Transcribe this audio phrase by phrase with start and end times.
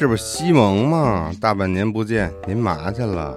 [0.00, 1.30] 这不是西蒙吗？
[1.42, 3.36] 大半年不见，您嘛去了？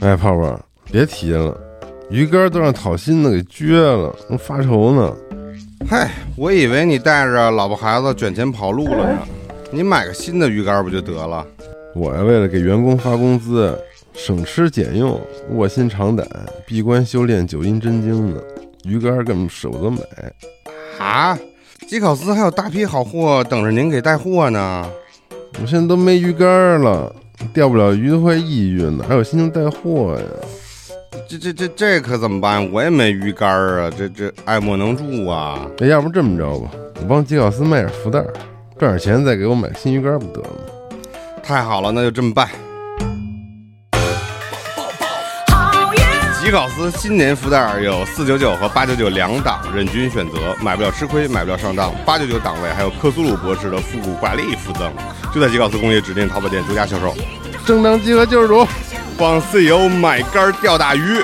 [0.00, 1.60] 哎，泡泡，别提了，
[2.08, 5.12] 鱼竿都让讨薪的给撅了，正发愁呢。
[5.88, 9.18] 嗨，我以为你带着老婆孩子卷钱跑路了呢。
[9.72, 11.44] 你买个新的鱼竿不就得了？
[11.96, 13.76] 我呀，为了给员工发工资，
[14.12, 15.20] 省吃俭用，
[15.54, 16.24] 卧薪尝胆，
[16.64, 18.40] 闭关修炼九阴真经呢。
[18.84, 19.98] 鱼竿根本舍不得买。
[21.00, 21.36] 啊，
[21.88, 24.88] 基考斯还有大批好货等着您给带货呢。
[25.60, 27.14] 我现在都没鱼竿了，
[27.52, 30.24] 钓不了鱼都快抑郁呢，还有心情带货呀？
[31.28, 32.72] 这这这这可怎么办？
[32.72, 35.70] 我也没鱼竿啊，这这爱莫能助啊。
[35.78, 36.70] 那要不这么着吧，
[37.00, 38.24] 我帮杰考斯卖点福袋，
[38.78, 40.98] 赚点钱再给我买新鱼竿不得了吗？
[41.42, 42.48] 太好了，那就这么办。
[46.40, 51.94] 吉考斯新年福袋有四九九和八九九两档，任君选择，买不了吃亏，买不了上当。
[52.06, 54.90] 八九九档位还有克苏鲁博士的复古挂历附赠，
[55.34, 57.14] 就在吉考斯工业指定淘宝店独家销售。
[57.66, 58.66] 正当集合救世主，
[59.18, 61.22] 帮 CEO 买竿钓大鱼。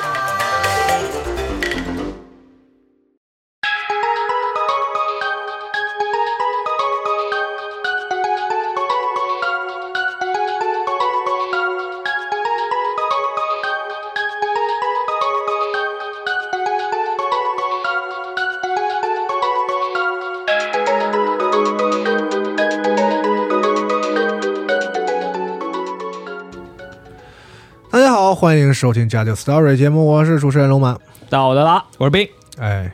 [28.39, 30.99] 欢迎收听《家酒 Story》节目，我是主持人龙马。
[31.31, 32.29] 到的啦，我是冰。
[32.59, 32.93] 哎，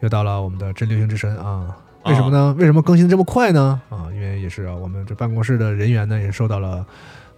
[0.00, 1.74] 又到了我们的真流行之神啊！
[2.04, 2.54] 为什么呢？
[2.58, 3.80] 为什么更新这么快呢？
[3.88, 6.84] 啊，因为也是啊，我们这办公室的人员呢，也受到了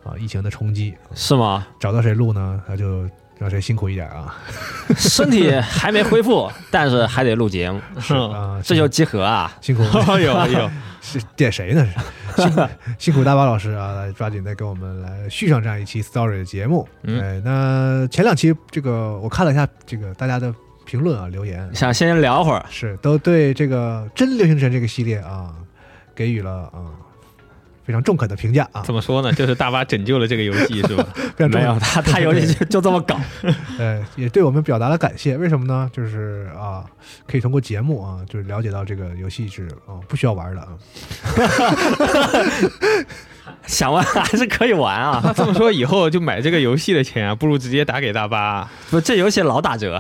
[0.03, 1.65] 啊疫情的冲击，是吗？
[1.79, 4.35] 找到谁录呢，那就让谁辛苦一点啊。
[4.99, 9.53] 身体还没恢复，但是还得录节目，是啊，这就集合啊！
[9.61, 11.87] 辛苦，哎 呦哎呦， 是点谁呢？
[12.37, 12.43] 是。
[12.43, 12.63] 辛苦
[12.99, 16.87] 辛苦大巴老师啊，来抓紧再给我们来续上这样一期 story 的节目。
[17.03, 17.21] 嗯。
[17.21, 20.55] 哎，那前两期这个我看了一下这个大家的
[20.85, 25.53] 评论啊留言，想先聊会儿，是都对这个真流行神这个系列啊
[26.15, 26.95] 给予了啊
[27.89, 29.33] 非常中肯的评价啊，怎么说呢？
[29.33, 31.07] 就是大巴拯救了这个游戏，是吧？
[31.49, 33.19] 没有他他游戏就 就这么搞，
[33.79, 35.39] 呃，也对我们表达了感谢。
[35.39, 35.91] 为什么呢？
[35.91, 36.85] 就是啊，
[37.27, 40.69] 可以通过节目啊，就是了解到这个游戏是啊不需要玩的啊。
[43.67, 45.23] 想玩还是可以玩啊。
[45.25, 48.71] 那这么说，以后就买这个游戏的钱啊，不如直接打给大巴。
[48.91, 49.99] 不，这游戏老打折，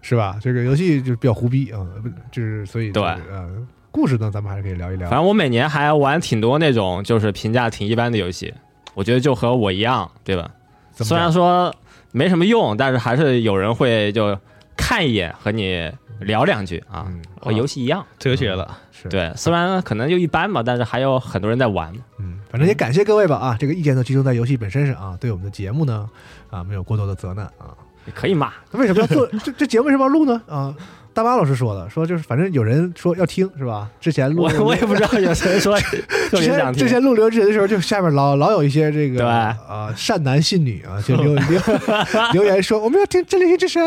[0.00, 0.38] 是吧？
[0.40, 3.50] 这个游戏就是比较胡逼啊，不就是所以对呃，
[3.96, 5.08] 故事呢，咱们还是可以聊一聊。
[5.08, 8.52] 反正我每年还玩挺多那种就是评价挺一般的游戏，
[8.92, 10.50] 我觉得就和我一样，对吧？
[10.92, 11.74] 虽然说
[12.12, 14.38] 没什么用，但是还是有人会就
[14.76, 15.90] 看一眼和你
[16.20, 18.04] 聊两句啊嗯，和游戏一样。
[18.18, 21.90] 哲学了，是对，虽然可能就一般吧，但是还有很多人在玩。
[22.18, 26.06] 嗯，反正也感谢各位吧啊，这个意见都集中在游戏本身上啊，对我们的节目呢
[26.50, 27.72] 啊没有过多的责难啊。
[28.06, 30.40] 也可以骂，那为什么要做这这节目为什么要录呢？
[30.46, 30.76] 啊，
[31.16, 33.88] 大巴老师说的，说就是反正有人说要听是吧？
[33.98, 35.74] 之前录我我也不知道有谁说
[36.28, 36.88] 特之前别想听之。
[36.90, 41.60] 前录留言的时候，就下面老老有一些这个对啊善男信女啊，就留留
[42.34, 43.80] 留言说我们要听真灵之神，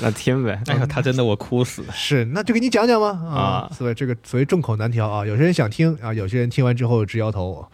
[0.00, 1.84] 那听呗，哎呀，他真的我哭死。
[1.92, 7.66] 是那就给你讲讲吧啊啊，所以这个所谓众口难调啊，有些人想听啊，有些人听完之后直摇头，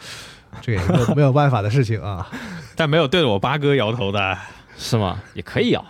[0.60, 2.26] 这也没有没有办法的事情啊。
[2.74, 4.36] 但没有对着我八哥摇头的。
[4.80, 5.20] 是吗？
[5.34, 5.84] 也可以摇，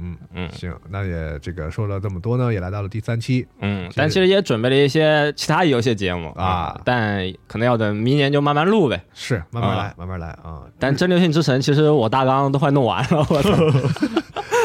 [0.00, 9.02] 嗯嗯行，那也这个说了这么多呢，也来到了第三期，嗯，但其实也准备了一些其他游戏节目啊但可能要等明年就慢慢录呗。
[9.14, 10.62] 是慢慢啊来，慢慢来啊。
[10.78, 13.50] 但真流行之神，其实我大纲都快弄完了，我操！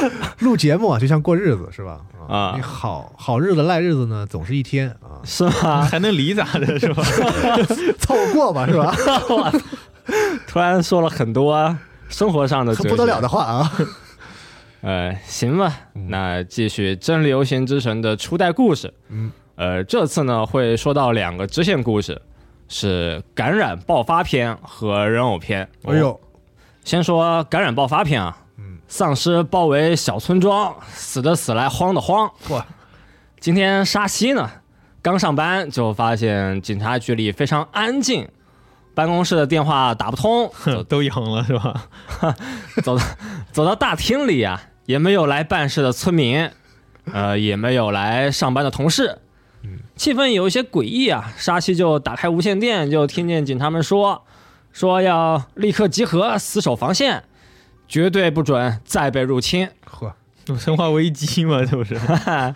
[0.39, 1.99] 录节目啊，就像过日子是吧？
[2.27, 5.81] 啊你好好日子赖日子呢，总是一天啊，是吗？
[5.89, 7.03] 还能离咋的，是吧？
[7.99, 8.93] 凑合过吧，是吧？
[10.47, 11.75] 突然说了很多
[12.09, 13.21] 生活上的不得了的。
[13.23, 13.71] 的话啊。
[14.83, 18.93] 呃，行吧，嗯那继续真流行之神的初代故事。
[19.07, 22.21] 嗯，呃，这次呢会说到两个支线故事，
[22.67, 25.67] 是感染爆发篇和人偶篇。
[25.85, 26.19] 哎呦，
[26.83, 32.29] 先说感染爆发篇啊，嗯，丧尸包围小村庄，死的死来，慌的慌。
[32.49, 32.65] 哇，
[33.39, 34.51] 今天沙西呢，
[35.01, 38.27] 刚上班就发现警察局里非常安静，
[38.93, 41.85] 办公室的电话打不通，走都阳了是吧？
[42.83, 43.03] 走到
[43.53, 46.49] 走到大厅里啊，也没有来办事的村民，
[47.11, 49.19] 呃，也没有来上班的同事，
[49.95, 51.33] 气氛有一些诡异啊。
[51.37, 54.23] 沙西就打开无线电，就听见警察们说，
[54.71, 57.23] 说要立刻集合，死守防线，
[57.87, 59.69] 绝对不准再被入侵。
[59.85, 60.15] 呵，
[60.47, 61.99] 有生化危机嘛，这不是？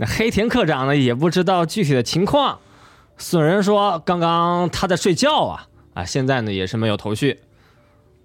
[0.00, 2.60] 那黑田科长呢，也不知道具体的情况，
[3.16, 7.40] 损人说刚刚他在睡觉啊啊，现在呢也是没有头绪。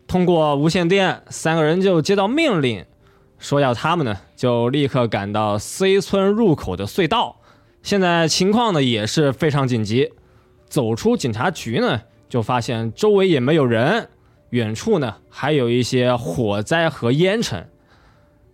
[0.05, 2.85] 通过无线电，三个人就接到命令，
[3.43, 7.35] 说要他们呢就立刻赶到 C 村入口的隧道。
[7.81, 10.13] 现在情况呢也是非常紧急。
[10.69, 14.09] 走出警察局呢，就发现周围也没有人，
[14.51, 17.69] 远处呢还有一些火灾和烟尘。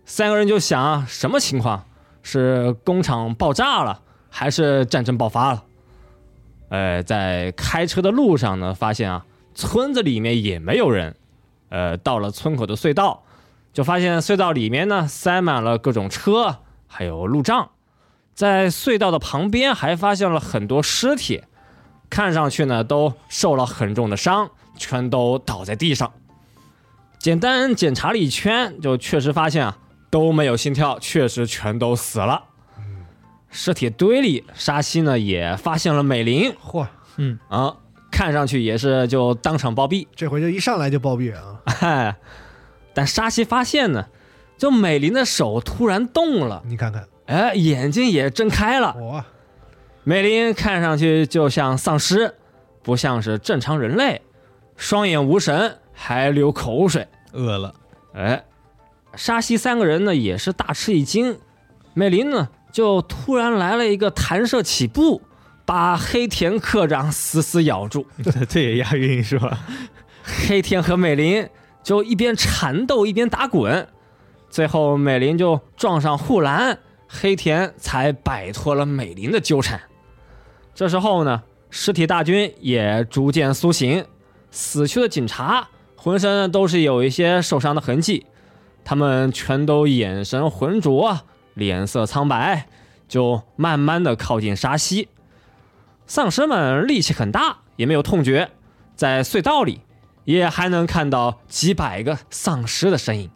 [0.04, 1.86] 三个人就想，什么情况？
[2.22, 5.64] 是工厂爆炸了，还是战争爆发了？
[6.70, 11.14] 呃，在开车的路上呢，发现啊，村子里面也没有人。
[11.68, 13.22] 呃，到了村口的隧道，
[13.72, 17.70] 就发现隧道里面呢塞满了各种车，还有路障。
[18.34, 21.42] 在隧道的旁边还发现了很多尸体。
[22.08, 26.12] 看上去呢，都受了很重的伤，全都倒在地上。
[27.20, 29.78] 简单检查了一圈，就确实发现啊，
[30.10, 32.42] 都没有心跳，确实全都死了。
[33.48, 37.76] 尸体堆里，沙西呢也发现了美玲，嚯，嗯啊，
[38.10, 40.08] 看上去也是就当场暴毙。
[40.16, 41.60] 这回就一上来就暴毙啊！
[41.80, 42.16] 哎，
[42.92, 44.06] 但沙西发现呢，
[44.58, 48.94] 就美玲的手突然动了，你看看，哎，眼睛也睁开了。
[48.94, 49.24] 哇，
[50.04, 52.34] 美玲看上去就像丧尸，
[52.82, 54.22] 不像是正常人类，
[54.76, 57.06] 双眼无神，还流口水。
[57.32, 57.74] 饿了，
[58.14, 58.44] 哎，
[59.14, 61.38] 沙西三个人呢也是大吃一惊，
[61.94, 65.22] 美玲呢就突然来了一个弹射起步，
[65.64, 68.04] 把黑田科长死死咬住。
[68.24, 69.58] 这这也押韵是吧？
[70.24, 71.48] 黑田和美玲
[71.82, 73.88] 就一边缠斗一边打滚，
[74.48, 76.78] 最后美玲就撞上护栏，
[77.08, 79.80] 黑田才摆脱了美玲的纠缠。
[80.74, 84.04] 这时候呢，尸体大军也逐渐苏醒，
[84.50, 88.26] 死去的警察浑身都是有一些受伤的痕迹，
[88.84, 91.20] 他们全都眼神浑浊，
[91.54, 92.66] 脸色苍白，
[93.08, 95.08] 就慢慢的靠近沙溪。
[96.06, 98.50] 丧尸们力气很大，也没有痛觉，
[98.96, 99.80] 在隧道里
[100.30, 103.30] 也还能看到几百个丧尸的身影。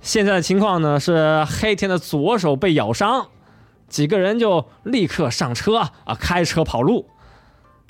[0.00, 3.28] 现在的情况呢是黑田的左手被咬伤，
[3.88, 7.08] 几个人就立刻上车啊，开车跑路。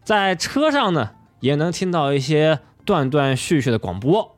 [0.04, 4.36] 在车上呢，也能听到一些断断续续的广播。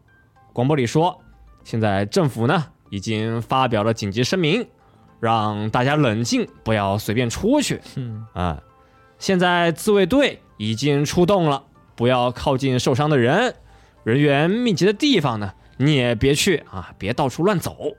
[0.53, 1.21] 广播里说，
[1.65, 4.69] 现在政府呢已经发表了紧急声明，
[5.21, 7.83] 让大家冷静，不要随便出去。
[7.97, 8.63] 嗯，啊，
[9.19, 11.65] 现在自卫队已经出动了，
[11.97, 13.55] 不要靠近受伤的人，
[14.05, 17.97] 人员密集的地方呢，你也别去啊，别到处乱走。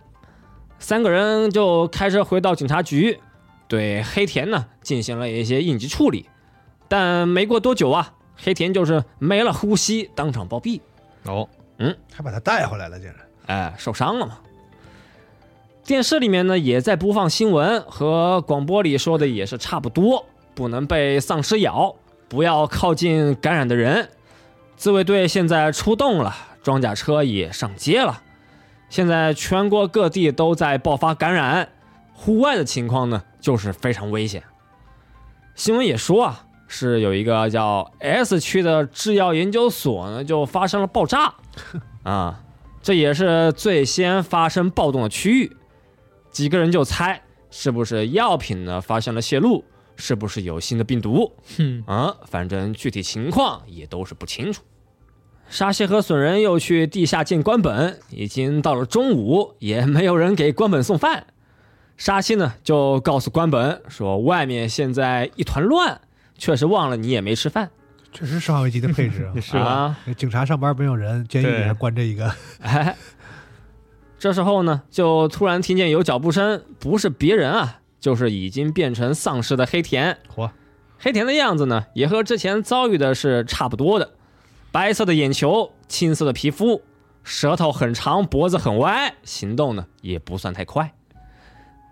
[0.79, 3.19] 三个人就开车回到警察局，
[3.67, 6.29] 对黑田呢进行了一些应急处理，
[6.87, 10.79] 但没过多久啊，黑田就是没了呼吸，当场暴毙。
[11.25, 11.49] 哦，
[11.79, 13.15] 嗯还把他带回来了，竟然。
[13.47, 14.37] 哎，受伤了嘛。
[15.83, 21.95] 电视里面呢也在播放新闻，和广播里说的也是差不多，不能被丧尸咬，
[22.27, 24.09] 不要靠近感染的人。
[24.75, 28.21] 自卫队现在出动了，装甲车也上街了。
[28.89, 31.69] 现在全国各地都在爆发感染，
[32.13, 34.43] 户外的情况呢就是非常危险。
[35.55, 41.33] 新闻也说啊，是有一个叫 S 区的制药研究所呢就发生了爆炸，
[42.03, 42.43] 啊。
[42.79, 45.57] 这也是最先发生暴动的区域，
[46.31, 49.65] 几个人就猜是不是药品呢发生了泄露，
[49.97, 51.33] 是不是有新的病毒？
[51.57, 54.63] 哼，啊，反正具体情况也都是不清楚。
[55.49, 61.27] 沙西和损人又去地下见官本，已经到了中午，也没有人给官本送饭。
[61.95, 65.99] 沙西呢就告诉官本说，外面现在一团乱，
[66.37, 67.71] 确实忘了你也没吃饭
[68.11, 69.59] 确实生化危机的配置啊 是吧？
[69.59, 69.97] 啊。
[70.15, 72.31] 警察上班没有人，监狱里对还关着一个。
[72.59, 72.95] 哎，
[74.19, 80.17] 这时候呢，就突然听见有脚步声，不是别人啊，就是已经变成丧尸的黑田。
[80.35, 80.49] 嚯，
[80.99, 84.11] 黑田的样子呢，也和之前遭遇的是差不多的，
[84.71, 86.81] 白色的眼球，青色的皮肤，
[87.23, 90.93] 舌头很长，脖子很歪，行动呢也不算太快。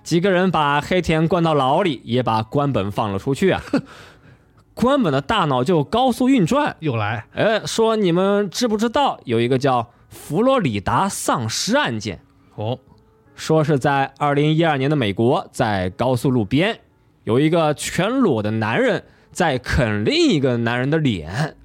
[0.04, 3.64] 几个人把黑田关到牢里，也把关本放了出去啊。
[4.76, 12.20] 关本的大脑就高速运转，又来，哎，说你们知不知道有一个叫佛罗里达丧尸案件？
[12.56, 12.78] 哦，
[13.36, 16.80] 说是在二零一二年的美国，在高速路边
[17.24, 21.56] 有一个全裸的男人在啃另一个男人的脸。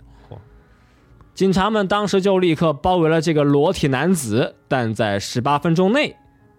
[1.33, 6.17] 警察们当时就立刻包围了这个裸体男子，但在十八分钟内，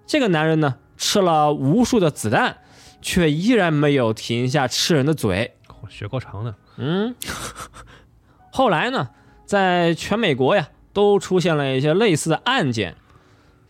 [0.07, 2.57] 这个男人呢吃了无数的子弹，
[2.99, 5.53] 却依然没有停下吃人的嘴。
[5.67, 7.13] 嚯血够长的，嗯，
[8.51, 9.09] 后来呢，
[9.45, 12.95] 在全美国呀，都出现了一些类似的案件。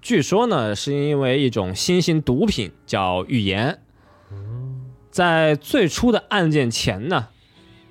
[0.02, 3.80] 据说呢，是因为一种新型毒品叫预言。
[5.12, 7.28] 在最初的案件前呢，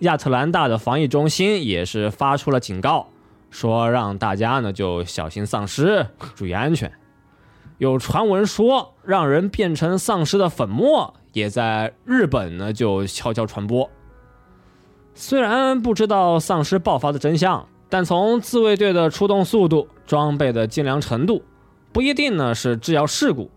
[0.00, 3.08] 亚特兰大的防疫中心也是发出了警告，
[3.50, 6.90] 说让大家呢就小心丧尸，注意安全。
[7.78, 13.88] 有传闻说，让人变成丧尸的粉末也在日本呢就悄悄传播。
[15.14, 21.42] 虽然不知道丧尸爆发的真相，但从自卫队的出动速度、装备的精良程度，
[21.92, 23.50] 不一定呢是制药事故，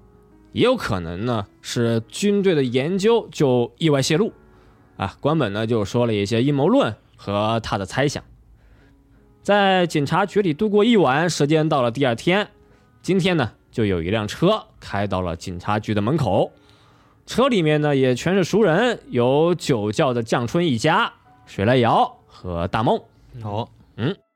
[0.51, 4.33] 也有可能呢是军队的研究就意外泄露。
[4.97, 8.23] 啊，官本呢就说了一些阴谋论和他的猜想。
[9.41, 12.47] 在警察局里度过一晚，时间到了第二天，
[13.01, 16.51] 今天呢就有一辆车开到了警察局的门口，
[17.25, 21.11] 车里面呢也全是熟人，有酒窖的降春一家、
[21.45, 23.01] 水来瑶和大梦。
[23.43, 23.67] 哦，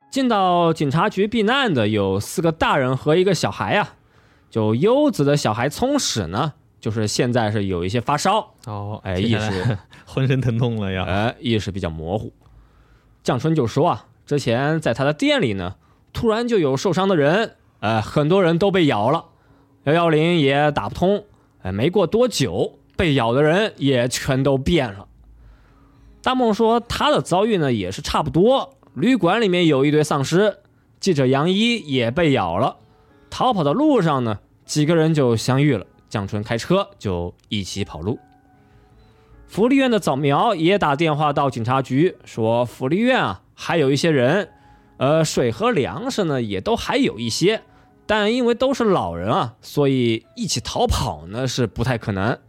[0.09, 3.95] 进到警察局避难的有四个大人和一个小孩啊。
[4.49, 11.03] 就优子的小孩聪史呢，就是现在是有一些发烧，哦，哎，意识 浑身疼痛了呀。
[11.03, 12.31] 哎，意识比较模糊。
[13.23, 15.75] 降春就说啊，之前在他的店里呢，
[16.13, 19.25] 突然就有受伤的人，呃，很多人都被咬了，
[19.83, 21.25] 幺幺零也打不通，
[21.61, 25.07] 哎，没过多久，被咬的人也全都变了。
[26.23, 30.57] 大梦说他的遭遇呢也是差不多，旅馆里面有一堆丧尸，
[30.99, 32.77] 记者杨一也被咬了，
[33.29, 38.17] 逃跑的路上呢，几个人就相遇了，蒋春开车就一起跑路。
[39.45, 44.49] 福利院的早苗也打电话到警察局，说福利院啊还有一些人，
[44.97, 47.61] 呃，水和粮食呢也都还有一些，
[48.07, 52.39] 但因为都是老人啊，所以一起逃跑呢是不太可能。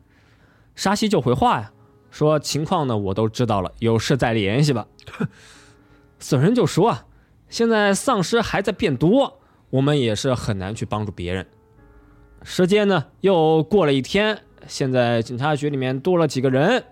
[0.75, 1.73] 沙西就回话呀，
[2.11, 4.87] 说情况呢我都知道了，有事再联系吧。
[6.19, 7.07] 损人就说啊，
[7.49, 11.47] 现在丧尸还在变多，我们也是很难去帮助别人。
[12.43, 16.85] 时间呢又过了一天，现在警察局里面多了几个人，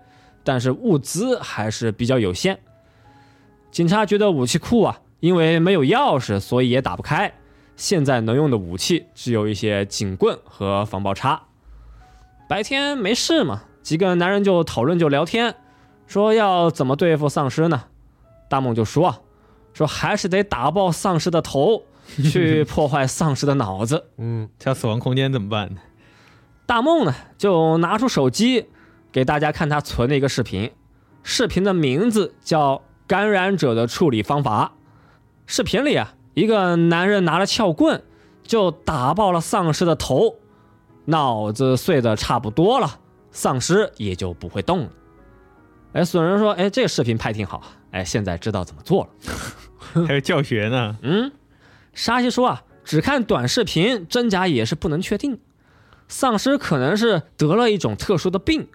[0.43, 2.59] 但是物资还是比较有限。
[3.71, 7.33] 警察局的武器库啊，因为没有钥匙，所以也打不开。
[7.75, 11.43] 现在能用的武器只有一些警棍和防爆叉。
[12.49, 15.55] 白天没事嘛，几个男人就讨论就聊天，
[16.07, 17.83] 说要怎么对付丧尸呢？
[18.49, 19.19] 大梦就说啊，
[19.73, 21.83] 说还是得打爆丧尸的头，
[22.31, 24.05] 去破坏丧尸的脑子。
[24.17, 25.81] 嗯，这死亡空间怎么办呢？
[26.65, 28.67] 大梦呢，就拿出手机
[29.11, 30.71] 给大家看他存的一个视频，
[31.23, 32.75] 视频的名字叫
[33.07, 34.73] 《感染者的处理方法》。
[35.45, 38.03] 视频里啊，一个男人拿了撬棍
[38.43, 40.35] 就打爆了丧尸的头，
[41.05, 42.99] 脑子碎的差不多了，
[43.31, 44.89] 丧尸也就不会动了。
[45.93, 47.63] 哎，损人说：“哎，这个视频拍挺好，
[47.97, 49.09] 哎，现在知道怎么做了。
[50.05, 50.97] ”还有教学呢。
[51.01, 51.31] 嗯，
[51.93, 55.39] 沙西说啊，只看短视频，真假也是不能确定。
[56.07, 58.67] 丧尸可能是得了一种特殊的病，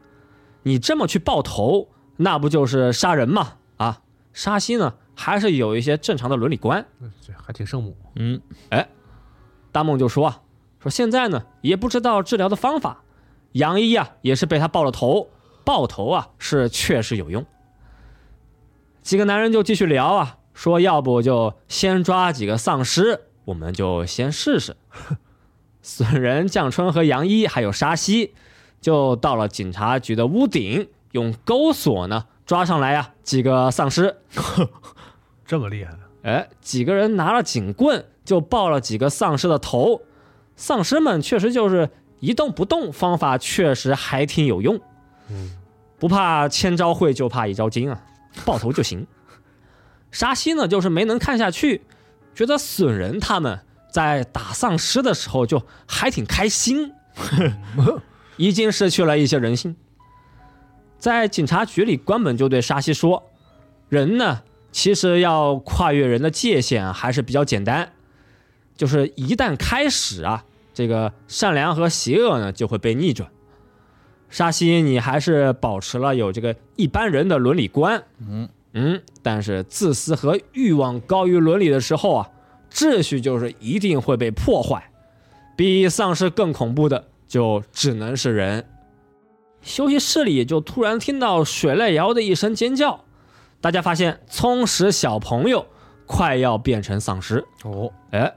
[0.65, 3.55] 你这么去爆头，那不就是杀人吗？
[3.77, 4.01] 啊，
[4.33, 6.85] 沙西呢还是有一些正常的伦理观。
[7.25, 7.97] 这还挺圣母。
[8.17, 8.89] 嗯，哎
[9.71, 10.41] 大梦就说啊，
[10.83, 13.03] 说现在呢也不知道治疗的方法。
[13.53, 15.29] 杨一啊也是被他爆了头，
[15.65, 17.47] 爆头啊是确实有用。
[19.03, 24.77] 几个男人就继续聊啊，说要不就先抓几个丧尸，我们就先试试。
[25.83, 28.35] 损人降春和杨一还有沙西，
[28.81, 34.19] 就到了警察局的屋顶，用钩索呢抓上来啊几个丧尸。
[35.45, 40.03] 这么厉害，哎，几个人拿了警棍就爆了几个丧尸的头，
[40.55, 41.91] 丧尸们确实就是
[42.21, 44.81] 一动不动，方法确实还挺有用。
[45.29, 45.51] 嗯，
[45.99, 48.01] 不怕千招会，就怕一招精啊，
[48.45, 49.07] 爆头就行。
[50.11, 51.83] 沙西呢，就是没能看下去，
[52.35, 53.61] 觉得损人他们
[53.91, 56.93] 在打丧尸的时候就还挺开心，
[58.37, 59.77] 已经失去了一些人性。
[60.99, 63.31] 在警察局里，关本就对沙西说
[63.89, 67.93] ：“人呢，其实要跨越人的界限啊还是比较简单，
[68.77, 73.31] 就是一旦开始啊，这个善良和邪恶呢就会被逆转。
[74.33, 82.31] 沙西，你还是保持了有这个一般人的伦理观，嗯嗯，但是自私和欲望高于伦理的时候啊，
[82.73, 84.91] 秩序就是一定会被破坏。
[85.55, 88.65] 比丧尸更恐怖的，就只能是人。
[89.61, 93.05] 休息室里就突然听到水濑遥的一声尖叫，
[93.61, 95.67] 大家发现聪石小朋友
[96.07, 97.45] 快要变成丧尸。
[97.65, 98.35] 哦，哎，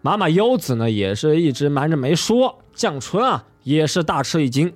[0.00, 4.74] 妈妈优子呢也是一直瞒着没说，降春啊也是大吃一惊。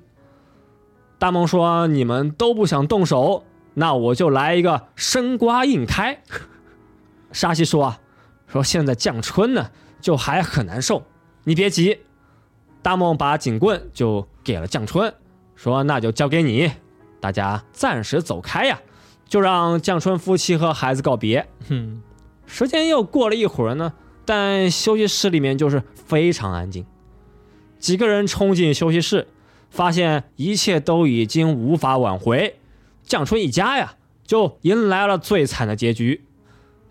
[1.19, 3.45] 大梦说：“你们都不想动手，
[3.75, 6.23] 那我就来一个生瓜硬开。”
[7.33, 8.01] 沙西说：“啊，
[8.47, 9.71] 说现在降春呢
[10.01, 11.05] 就还很难受，
[11.45, 12.01] 你别急。”
[12.83, 15.13] 大梦把警棍就给了降春，
[15.55, 16.71] 说：“那就交给你，
[17.19, 18.79] 大家暂时走开呀，
[19.27, 21.49] 就让降春夫妻和孩子告别。
[21.69, 22.03] 哼，
[22.47, 23.95] 时间又过了一会儿呢，
[24.25, 26.87] 但休息室里面就是非常安静。
[27.79, 29.27] 几个人冲进休息室，
[29.71, 32.59] 发现一切都已经无法挽回，
[33.03, 33.95] 降春一家呀
[34.25, 36.25] 就迎来了最惨的结局。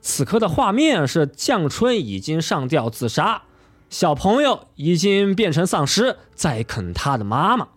[0.01, 3.43] 此刻的画面是降春已经上吊自杀，
[3.89, 7.69] 小朋友已经变成丧尸在啃他的妈妈。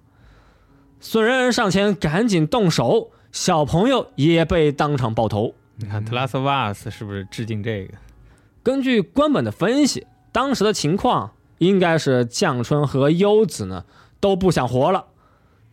[1.00, 5.54] 损人上前赶紧动手，小朋友也被当场爆头。
[5.76, 7.94] 你看《特拉斯瓦斯》是不是致敬这个？
[8.62, 13.84] 根据官本的分析，当时的情况应该是降春和优子呢
[14.20, 15.06] 都不想活了，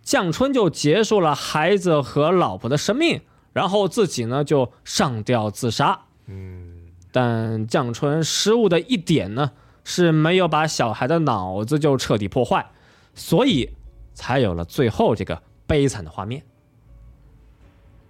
[0.04, 3.22] 降春就结束了孩子和老婆的生命，
[3.54, 6.02] 然后自己呢就上吊自杀。
[6.28, 9.52] 嗯，但降春失误的一点呢
[9.84, 12.72] 是没有把小孩的脑子就彻底破坏，
[13.14, 13.70] 所以
[14.14, 16.44] 才有了最后这个悲惨的画面。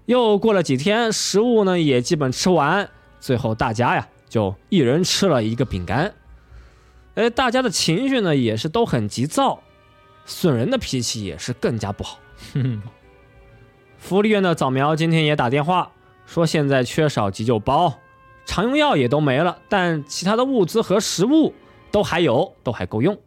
[0.06, 2.90] 又过了几天，食物呢也基本吃完，
[3.20, 6.14] 最后大家呀就一人吃了一个饼干。
[7.16, 9.64] 哎，大家的情绪呢也是都很急躁，
[10.26, 12.20] 损人的脾气也是更加不好。
[12.54, 12.82] 哼，
[13.98, 15.92] 福利院的早苗今天也打电话
[16.26, 18.00] 说，现在缺少急救包，
[18.46, 21.54] 常用药也都没了，但其他的物资和食物
[21.92, 23.18] 都还有，都还够用。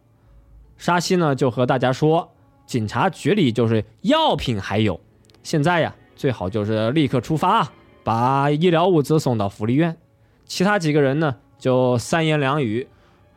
[0.77, 2.31] 沙西呢就和大家说，
[2.65, 4.99] 警察局里就是药品还有，
[5.43, 7.71] 现在呀最好就是立刻出发，
[8.03, 9.97] 把医疗物资送到福利院。
[10.45, 12.87] 其他几个人呢就三言两语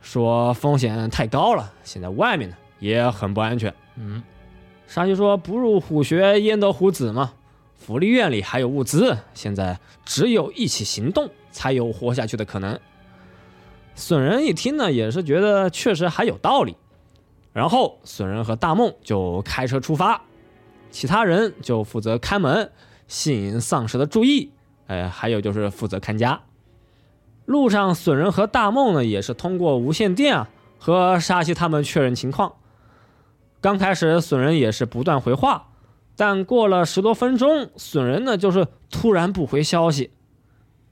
[0.01, 3.73] 说风险太高了，现在外面呢也很不安全。
[3.95, 4.21] 嗯，
[4.87, 7.31] 沙西说：“不入虎穴，焉得虎子嘛。
[7.77, 12.77] 福利院里还有物资，现在只有一起行动，才有活下去的可能。”
[13.95, 16.75] 损人一听呢，也是觉得确实还有道理。
[17.53, 20.21] 然后损人和大梦就开车出发，
[20.91, 22.69] 其他人就负责看门，
[23.07, 24.51] 吸引丧尸的注意。
[24.87, 26.41] 哎，还有就是负责看家。
[27.45, 32.53] 路上，损人和大梦呢，也是通过无线电啊和沙西他们确认情况。
[33.63, 35.69] 刚开始，损人也是不断回话，
[36.17, 40.11] 但过了十多分钟，损人呢就是突然不回消息。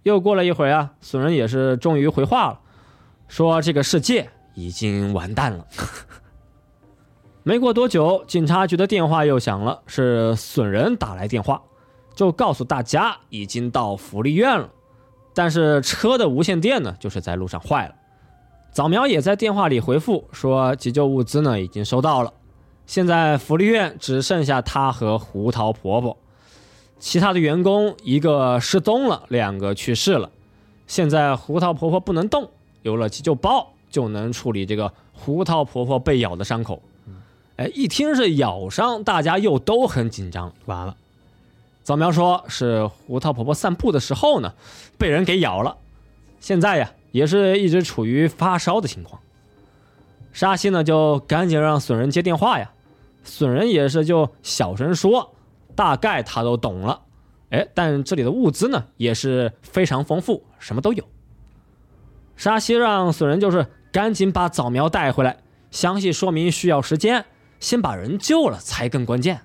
[0.03, 2.61] 又过了一会儿啊，损人也是终于回话了，
[3.27, 5.67] 说这个世界已经完蛋了。
[7.43, 11.61] 没过多久，警察局的电话又响了，是损人打来电话，
[12.15, 14.69] 就告诉大家已经到福利院了，
[15.35, 17.95] 但是车的无线电呢就是在路上坏了。
[18.71, 22.31] 早苗也在电话里回复说，急救物资呢已经收到了。
[22.85, 26.17] 现在福利院只剩下她和胡桃婆婆，
[26.99, 30.29] 其他的员工一个失踪了，两个去世了。
[30.87, 32.49] 现在胡桃婆婆不能动，
[32.81, 36.81] 有了急救包就能处理这个胡桃婆婆被咬的伤口。
[37.55, 40.51] 哎，一听是咬伤，大家又都很紧张。
[40.65, 40.97] 完了，
[41.83, 44.53] 早苗说是胡桃婆婆散步的时候呢，
[44.97, 45.77] 被人给咬了，
[46.39, 49.21] 现在呀也是一直处于发烧的情况。
[50.33, 52.71] 沙西呢就赶紧让损人接电话呀，
[53.23, 55.35] 损人也是就小声说，
[55.75, 57.01] 大概他都懂了。
[57.49, 61.03] 哎，但这里的物资呢也是非常丰富，什么都有。
[62.37, 65.37] 沙西让损人就是赶紧把早苗带回来，
[65.69, 67.25] 详细说明需要时间，
[67.59, 69.41] 先把人救了才更关键。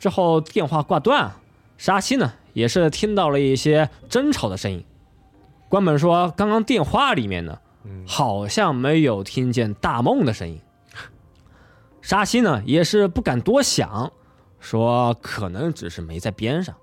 [0.00, 1.32] 之后电话挂断，
[1.76, 4.84] 沙西呢也是听到了一些争吵的声音。
[5.68, 7.60] 关本说，刚刚电话里面呢。
[8.06, 10.60] 好像没有听见大梦的声音。
[12.00, 14.12] 沙溪呢也是不敢多想，
[14.60, 16.74] 说可能只是没在边上。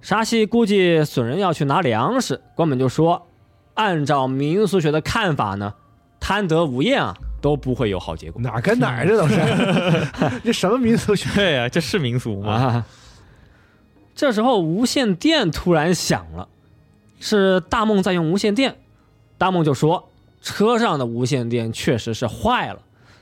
[0.00, 3.26] 沙溪估计损人要去拿粮食，关本就说，
[3.74, 5.74] 按照民俗学的看法呢，
[6.18, 8.40] 贪得无厌啊都不会有好结果。
[8.42, 11.28] 哪儿跟哪儿这都是， 这什么民俗学？
[11.34, 12.52] 对呀、这是民俗吗？
[12.52, 12.86] 啊！
[14.14, 16.46] 这时候无线电突然响了，
[17.18, 18.76] 是大梦在用无线电。
[19.40, 20.10] 大梦就说
[20.42, 22.80] ：“车上的无线电确实是坏了，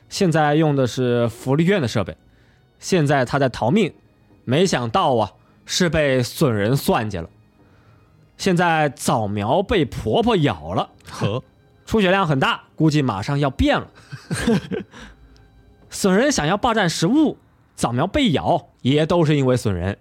[0.08, 2.16] 现在用的是福利院的设备。
[2.80, 3.94] 现在他在逃命，
[4.44, 5.30] 没想到啊，
[5.64, 7.30] 是被损人算计了。
[8.36, 11.44] 现在早苗被婆婆咬了，呵，
[11.86, 13.88] 出血量很大，估计马上要变了。
[15.88, 17.38] 损人想要霸占食物，
[17.76, 19.98] 早苗被咬也都是因为损人。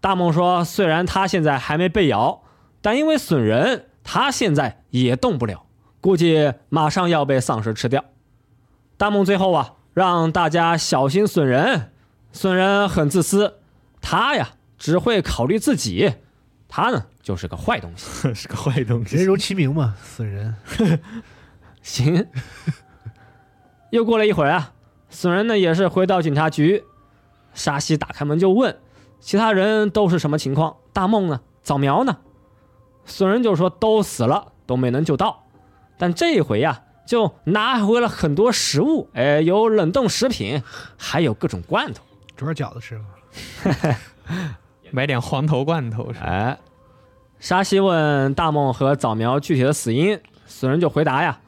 [0.00, 2.42] 大梦说，虽然他现在还没被咬，
[2.82, 5.66] 但因为损人，他现在也动不了，
[6.00, 8.04] 估计马上要被丧尸吃掉。
[8.96, 11.90] 大梦最后啊，让大家小心损人，
[12.30, 13.58] 损人很自私，
[14.00, 16.14] 他呀只会考虑自己，
[16.68, 18.06] 他呢就是个坏东西。
[18.32, 19.16] 是个坏东西。
[19.16, 20.54] 人如其名嘛，损人。
[21.82, 22.28] 行。
[23.90, 24.72] 又过了一会儿啊，
[25.10, 26.84] 损人呢也是回到警察局，
[27.54, 28.78] 沙西打开门就问
[29.18, 30.76] 其他人都是什么情况？
[30.92, 31.40] 大梦呢？
[31.64, 32.18] 早苗呢？
[33.06, 35.44] 损人就说都死了，都没能救到。
[35.96, 40.62] 但这一回呀，就拿回了很多食物，哎，有冷冻食品，
[40.98, 42.02] 还有各种罐头。
[42.36, 43.96] 煮点饺子吃吧。
[44.90, 46.26] 买点黄头罐头是吧？
[46.26, 46.58] 哎，
[47.38, 51.38] 沙西问大梦和早苗具体的死因，损人就回答呀，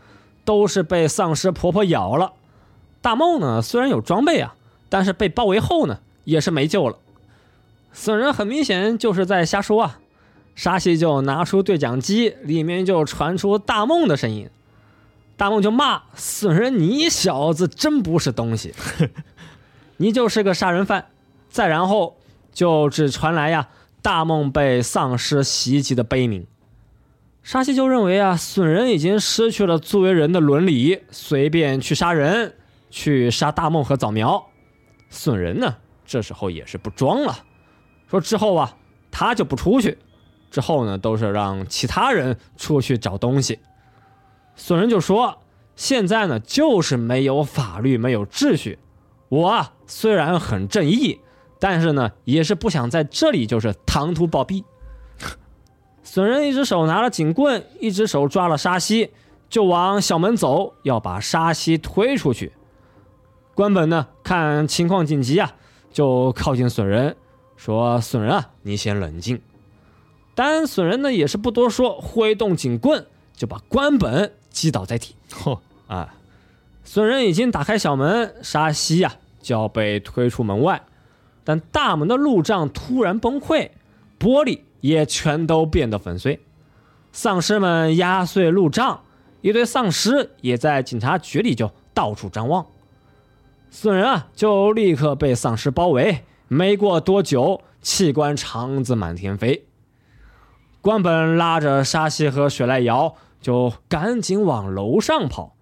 [0.45, 2.33] 都是被丧尸婆婆咬了。
[3.03, 4.55] 大梦呢，虽然有装备啊，
[4.89, 6.97] 但是被包围后呢，也是没救了。
[7.93, 9.99] 损人很明显就是在瞎说啊。
[10.59, 14.51] 沙西就拿出对讲机，里面就传出大梦的声音。
[15.37, 18.75] 大梦就骂损人：“你小子真不是东西，
[19.99, 21.07] 你就是个杀人犯。”
[21.49, 22.17] 再然后
[22.53, 23.69] 就只传来呀，
[24.03, 26.45] 大梦被丧尸袭击的悲鸣。
[27.45, 32.57] 沙西就认为啊，损人已经失去了作为人的伦理，随便去杀人，
[32.91, 34.49] 去杀大梦和早苗。
[35.09, 37.45] 损人呢，这时候也是不装了，
[38.11, 38.77] 说之后啊，
[39.13, 39.97] 他就不出去。
[40.51, 43.59] 之后呢，都是让其他人出去找东西。
[44.57, 45.39] 损人就说
[45.77, 48.79] ：“现在呢，就是没有法律，没有秩序。
[49.29, 51.21] 我，虽然很正义，
[51.61, 54.65] 但是呢，也是不想在这里就是唐突暴毙。”
[56.03, 59.11] 损人一只手拿了警棍，一只手抓了沙西，
[59.51, 62.53] 就往小门走，要把沙西推出去。
[63.55, 65.53] 关本呢，看情况紧急啊，
[65.93, 67.15] 就靠近损人，
[67.57, 69.41] 说：“损人啊，你先冷静。”
[70.39, 75.17] 但损人呢也是不多说，挥动警棍就把关本击倒在地。
[75.33, 76.15] 嚯啊！
[76.85, 80.81] 损人已经打开小门，沙西呀就要被推出门外，
[81.43, 83.71] 但大门的路障突然崩溃，
[84.17, 86.39] 玻璃也全都变得粉碎。
[87.11, 89.01] 丧尸们压碎路障，
[89.41, 92.65] 一堆丧尸也在警察局里就到处张望。
[93.73, 99.65] 损人啊就立刻被丧尸包围，没过多久，器官肠子满天飞。
[100.81, 105.55] 关本拉着沙西和雪莱瑶就赶紧往楼上跑，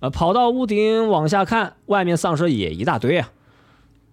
[0.00, 3.30] 呃，跑到屋顶往下看，外面丧尸也一大堆啊。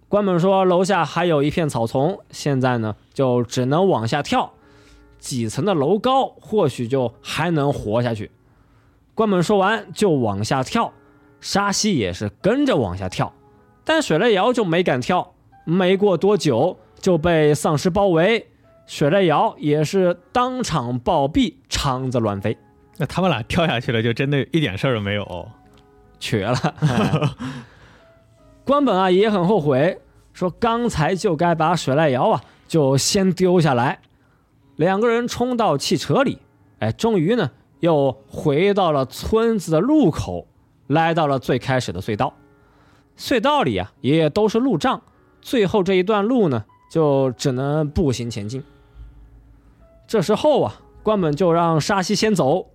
[0.08, 4.54] 关本说楼下还有一片草丛，现在呢就只能往下跳，
[5.18, 8.30] 几层的楼高或许就还能活下去。
[9.14, 10.92] 关本说完就往下跳，
[11.40, 13.34] 沙西也是跟着往下跳，
[13.84, 15.34] 但雪莱瑶就没敢跳，
[15.64, 18.48] 没过多久就被丧尸包围。
[18.88, 22.56] 雪莱瑶也是当场暴毙，肠子乱飞，
[22.96, 25.46] 那他们俩跳下去了，就真的一点事儿都没有，
[26.18, 26.74] 瘸了。
[28.64, 30.00] 关本啊也很后悔，
[30.32, 34.00] 说刚才就该把雪莱瑶啊就先丢下来。
[34.76, 36.38] 两个人冲到汽车里，
[36.78, 40.46] 哎，终于呢又回到了村子的路口，
[40.86, 42.32] 来到了最开始的隧道。
[43.18, 45.02] 隧道里啊也都是路障，
[45.42, 48.64] 最后这一段路呢就只能步行前进。
[50.08, 52.66] 这时候啊，关本就让沙西先走。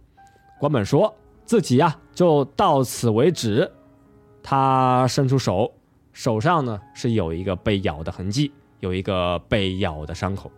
[0.60, 1.16] 关本说
[1.46, 3.72] 自己呀就到此为止。
[4.44, 5.74] 他伸出手，
[6.12, 10.52] 手上呢是有一个被咬的痕迹，有一个被咬的伤口。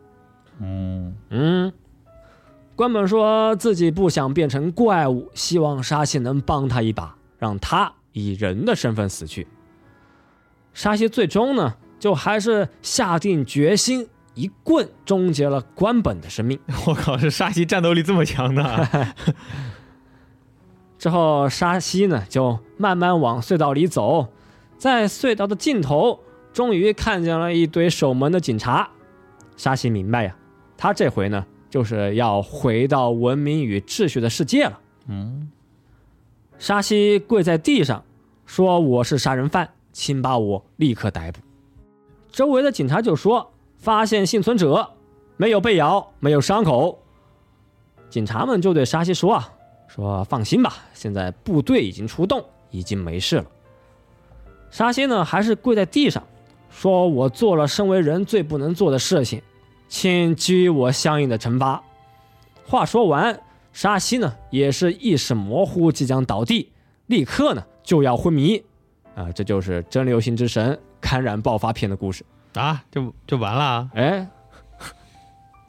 [0.59, 1.71] 嗯嗯，
[2.75, 9.47] 关本说自己不想变成怪物，希望沙西能帮他一把，让他以人的身份死去。
[10.73, 14.09] 沙西最终呢，就还是下定决心。
[14.35, 16.59] 一棍终结了关本的生命。
[16.85, 19.07] 我靠，这沙西战斗力这么强的？
[20.99, 24.27] 之后沙西呢就慢慢往隧道里走，
[24.77, 26.19] 在隧道的尽头，
[26.51, 28.89] 终于看见了一堆守门的警察。
[29.55, 30.35] 沙西明白呀，
[30.77, 34.79] 他这回呢就是要回到文明与秩序的世界了。
[35.07, 35.49] 嗯，
[36.59, 38.03] 沙西跪在地上
[38.45, 41.39] 说：“我是杀人犯，请把我立刻逮捕。”
[42.31, 43.51] 周围的警察就说。
[43.85, 44.93] 发现幸存者
[45.37, 47.03] 没有被咬，没有伤口。
[48.09, 49.53] 警察们就对沙西说：“啊，
[49.87, 53.45] 说放心吧，现在部队已经出动，已经没事了。”
[54.71, 56.23] 沙西呢，还是跪在地上，
[56.71, 59.39] 说：“我做了身为人最不能做的事情，
[59.87, 61.83] 请给予我相应的惩罚。”
[62.65, 63.39] 话说完，
[63.71, 66.71] 沙西呢也是意识模糊，即将倒地，
[67.05, 68.63] 立刻呢就要昏迷。
[69.13, 72.25] 啊，这就是《真流星之神》感染爆发片的故事。
[72.59, 73.63] 啊，就就完了？
[73.63, 74.27] 啊哎，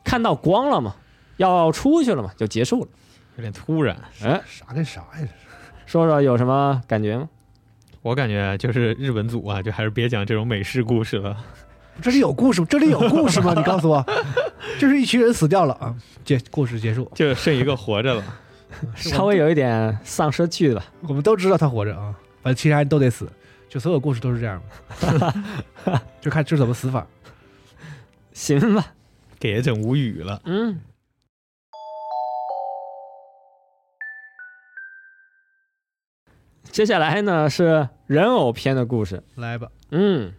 [0.04, 0.94] 看到光了嘛，
[1.36, 2.88] 要出去了嘛，就结束了。
[3.36, 3.96] 有点突然。
[4.22, 5.28] 哎，啥跟啥呀？
[5.84, 7.28] 说说有什么感觉吗？
[8.02, 11.36] 我感觉就是日本组啊，就还是别讲这种美式故事了。
[12.00, 13.52] 这里有故事，这里有故事吗？
[13.56, 14.04] 你告诉我，
[14.78, 15.94] 就是一群人死掉了啊，
[16.24, 18.22] 结故事结束，就剩一个活着了，
[18.94, 20.84] 稍微有一点丧尸剧了。
[21.08, 23.28] 我们都知道他活着啊，反正其他人都得死。
[23.76, 24.62] 就所有故事都是这样，
[26.18, 27.06] 就看这怎么死法。
[28.32, 28.94] 行吧，
[29.38, 30.40] 给也整无语了。
[30.46, 30.80] 嗯。
[36.62, 39.22] 接下来呢是人偶篇的故事。
[39.34, 40.32] 来吧，嗯，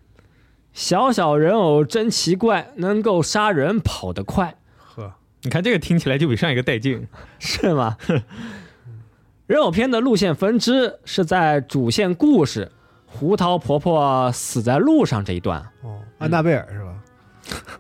[0.74, 7.08] 小小人偶真奇怪，能够杀人，跑得快，呵，你看这个听起来就比上一个带劲。
[7.38, 8.00] 是吗？
[9.46, 12.72] 人偶篇的路线分支是在主线故事
[13.08, 15.60] 胡桃婆婆死在路上这一段。
[15.82, 16.94] 哦，安娜贝尔是吧？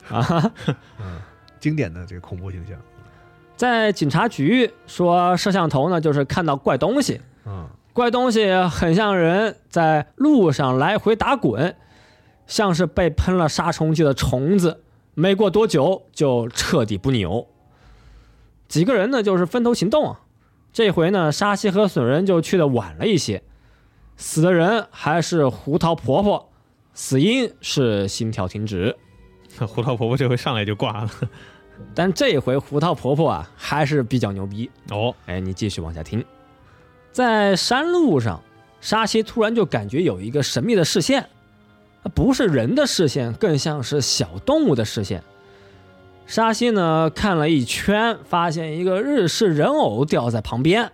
[0.09, 0.51] 啊，
[0.99, 1.19] 嗯，
[1.59, 2.75] 经典的这个恐怖形象，
[3.55, 11.75] 在警察局说摄像头呢，就是看到怪东西，嗯，怪东西很像人在路上来回打滚，
[12.47, 14.81] 像是被喷了杀虫剂的虫子，
[15.13, 17.45] 没过多久就彻底不扭。
[18.69, 20.21] 几个人呢，就是分头行动啊。
[20.71, 23.43] 这回呢，沙西和损人就去的晚了一些，
[24.17, 26.49] 死的人还是胡桃婆婆，
[26.93, 28.97] 死因是心跳停止。
[29.67, 31.09] 胡桃婆婆这回上来就挂了。
[31.93, 34.69] 但这回胡桃婆婆啊，还是比较牛逼。
[34.89, 36.25] 哦，哎，你继续往下听。
[37.11, 38.41] 在山路上，
[38.81, 41.29] 沙西突然就感觉有一个神秘的视线，
[42.15, 45.23] 不是人的视线，更像是小动物的视线。
[46.25, 50.91] 沙西呢看了一圈，发现一个日式人偶吊在旁边。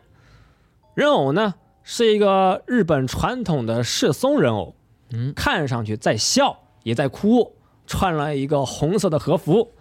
[0.94, 4.76] 人偶呢是一个日本传统的世松人偶，
[5.12, 9.74] 嗯，看上去在笑也在哭，穿了一个红色的和服，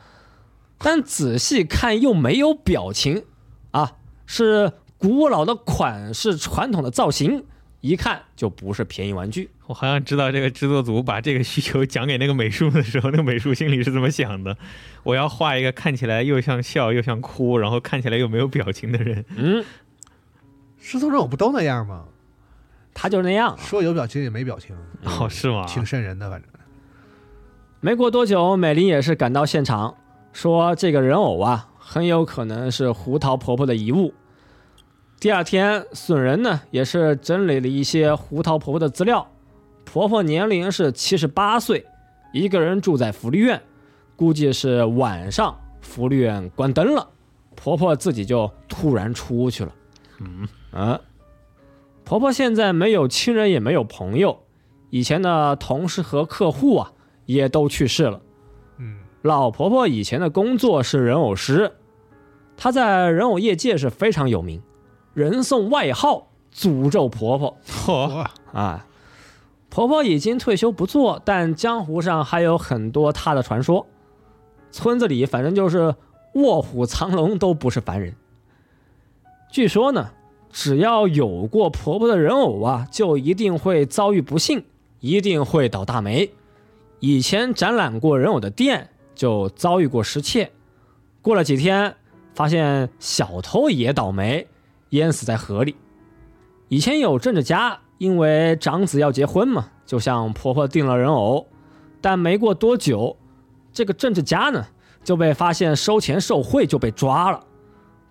[0.79, 3.25] 但仔细看又没有表情
[3.71, 3.93] 啊，
[4.27, 7.45] 是古老的款式、传统的造型，
[7.81, 9.51] 一看就不是便宜玩具。
[9.69, 14.57] 我好像知道这个制作组把这个需求讲给那个美术的时候，那个美术心里是怎么想的。
[15.05, 19.25] 我要画一个看起来又像笑又像哭，然后看起来又没有表情的人。
[19.37, 19.65] 嗯，
[20.85, 22.05] 石头人偶不都那样吗？
[22.93, 23.57] 他就是那样啊。
[23.57, 25.65] 说有表情也没表情，哦，是吗？
[25.65, 26.51] 挺瘆人的，反正。
[27.81, 29.95] 没过多久，美玲也是赶到现场，
[30.33, 34.13] 说这个人偶啊，很有可能是胡桃婆婆的遗物。
[35.21, 39.25] 第二天，损人呢也是整理了一些胡桃婆婆的资料。
[39.85, 41.87] 婆婆年龄是七十八岁，
[42.33, 43.63] 一个人住在福利院，
[44.17, 47.09] 估计是晚上福利院关灯了，
[47.55, 49.73] 婆婆自己就突然出去了。
[50.25, 51.01] 嗯，啊，
[52.05, 54.45] 婆婆现在没有亲人，也没有朋友，
[54.91, 56.93] 以前的同事和客户啊
[57.27, 58.21] 也都去世了。
[58.79, 61.73] 嗯，老婆婆以前的工作是人偶师，
[62.57, 64.63] 她在人偶业界是非常有名，
[65.15, 68.87] 人送外号“诅咒婆婆嚯，哇，”啊。
[69.69, 73.87] 婆婆已经退休不做，但江湖上还有很多她的传说。
[74.71, 75.95] 村子里反正就是
[76.35, 78.15] 卧虎藏龙都不是凡人。
[79.53, 80.11] 据说呢，
[80.51, 84.65] 只要有过婆婆的人偶啊，就一定会遭遇不幸，
[85.01, 86.31] 一定会倒大霉。
[87.01, 90.51] 以前展览过人偶的店就遭遇过失窃，
[91.21, 91.95] 过了几天
[92.35, 94.49] 发现小偷也倒霉，
[94.89, 95.77] 淹死在河里。
[96.69, 101.47] 以前有政治家因为长子要结婚嘛，就向婆婆订了人偶，
[102.01, 103.19] 但没过多久，
[103.71, 104.65] 这个政治家呢
[105.05, 107.45] 就被发现收钱受贿，就被抓了。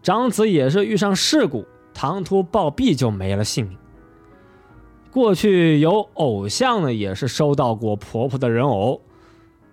[0.01, 3.77] 长子也是遇上事故，唐突暴毙就没了性命。
[5.11, 9.01] 过去有偶像呢，也是收到过婆婆的人偶，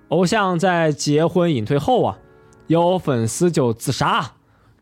[0.08, 2.18] 偶像在结婚隐退后啊，
[2.66, 4.32] 有粉丝就自杀，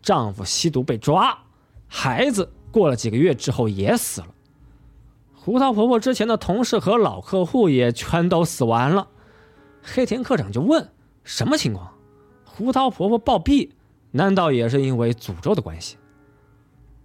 [0.03, 1.39] 丈夫吸毒被抓，
[1.87, 4.29] 孩子过了几个月之后也死了。
[5.35, 9.07] 胡桃婆婆之前的同事和老客户也全都死完了。
[9.81, 10.89] 黑田科长就问：
[11.23, 11.93] 什么情况？
[12.45, 13.71] 胡桃婆婆暴毙，
[14.17, 15.97] 难道也是因为诅咒的关系？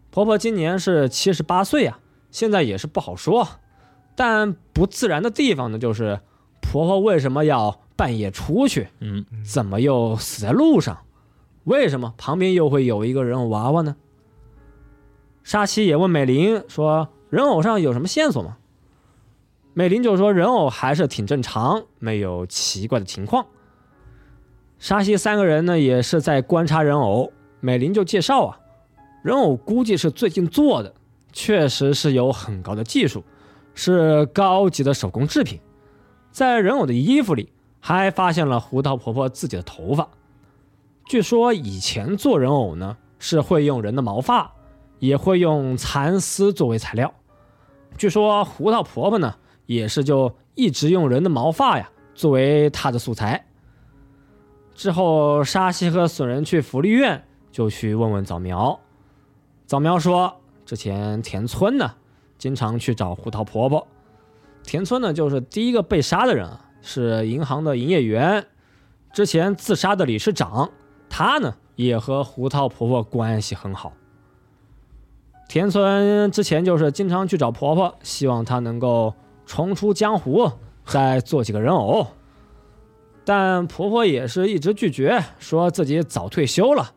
[0.09, 1.99] 婆婆今年是七十八岁啊，
[2.31, 3.47] 现在也是不好说。
[4.15, 6.19] 但不自然的地方呢，就是
[6.61, 8.89] 婆婆为什么要半夜出去？
[8.99, 11.05] 嗯，怎么又死在路上？
[11.63, 13.95] 为什么旁边又会有一个人偶娃娃呢？
[15.43, 18.57] 沙七也问美玲说：“人偶上有什么线索吗？”
[19.73, 23.45] 美玲就说：“人偶还是挺正常，没有奇怪的情况。”
[24.81, 28.59] 沙西三个人呢也是在观察人偶，美玲就介绍啊，
[29.21, 30.91] 人偶估计是最近做的，
[31.31, 33.23] 确实是有很高的技术，
[33.75, 35.59] 是高级的手工制品。
[36.31, 40.09] 在人偶的衣服里还发现了胡桃婆婆自己的头发。
[41.05, 44.51] 据说以前做人偶呢是会用人的毛发，
[44.97, 47.13] 也会用蚕丝作为材料。
[47.99, 49.35] 据说胡桃婆婆呢
[49.67, 53.45] 也是就一直用人的毛发呀作为她的素材。
[54.81, 58.79] 之后，沙西和损人去福利院，就去问问早苗。
[59.67, 61.93] 早苗说，之前田村呢，
[62.39, 63.87] 经常去找胡桃婆婆。
[64.63, 66.49] 田村呢，就是第一个被杀的人，
[66.81, 68.47] 是银行的营业员。
[69.13, 70.71] 之前自杀的理事长，
[71.07, 73.93] 他呢也和胡桃婆婆关系很好。
[75.47, 79.13] 田村之前就是经常去找婆婆，希望她能够
[79.45, 80.51] 重出江湖，
[80.87, 82.07] 再做几个人偶。
[83.23, 86.91] 但婆婆也是一直拒绝，说自己早退休了，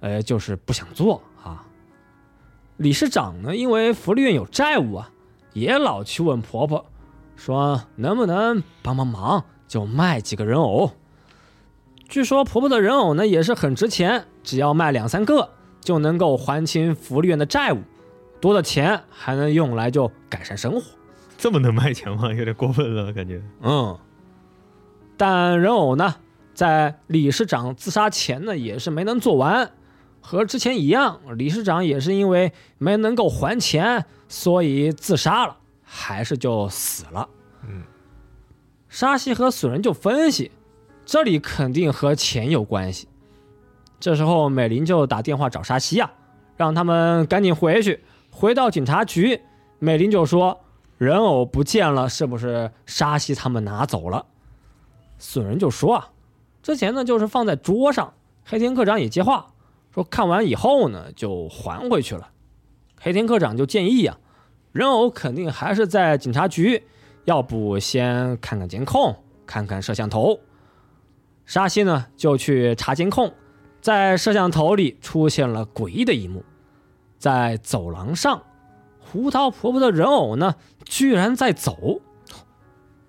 [0.00, 1.64] 呃，就是不想做啊。
[2.76, 5.10] 理事长呢，因为福利院有债务啊，
[5.52, 6.86] 也老去问婆婆，
[7.36, 10.92] 说能不能帮帮忙，就卖几个人偶。
[12.08, 17.82] 据说婆婆的人偶呢也是很值钱，只要卖两三个就能够还清福利院的债务，
[18.40, 20.82] 多的钱还能用来就改善生活。
[21.36, 22.32] 这么能卖钱吗？
[22.32, 23.42] 有点过分了，感觉。
[23.60, 23.98] 嗯，
[25.18, 26.14] 但人偶呢，
[26.54, 29.72] 在理事长自杀前呢，也是没能做完，
[30.22, 37.28] 和之前一样，理事长也是因为没能够还钱，所以自杀了，还是就死了。
[37.68, 37.82] 嗯，
[38.88, 40.52] 沙西和死人就分析，
[41.04, 43.08] 这里肯定和钱有关系。
[43.98, 46.10] 这时候美玲就打电话找沙西啊，
[46.56, 48.04] 让他们赶紧回去。
[48.30, 49.42] 回到警察局，
[49.80, 50.60] 美玲就说。
[50.96, 54.26] 人偶不见了，是不是沙西他们拿走了？
[55.18, 56.10] 损人就说啊，
[56.62, 58.14] 之前呢就是放在桌上。
[58.44, 59.48] 黑田科长也接话
[59.94, 62.30] 说，看完以后呢就还回去了。
[63.00, 64.18] 黑田科长就建议啊，
[64.72, 66.84] 人偶肯定还是在警察局，
[67.24, 70.40] 要不先看看监控，看看摄像头。
[71.44, 73.32] 沙西呢就去查监控，
[73.80, 76.44] 在摄像头里出现了诡异的一幕，
[77.18, 78.42] 在走廊上。
[79.00, 82.00] 胡桃婆婆的人偶呢，居然在走。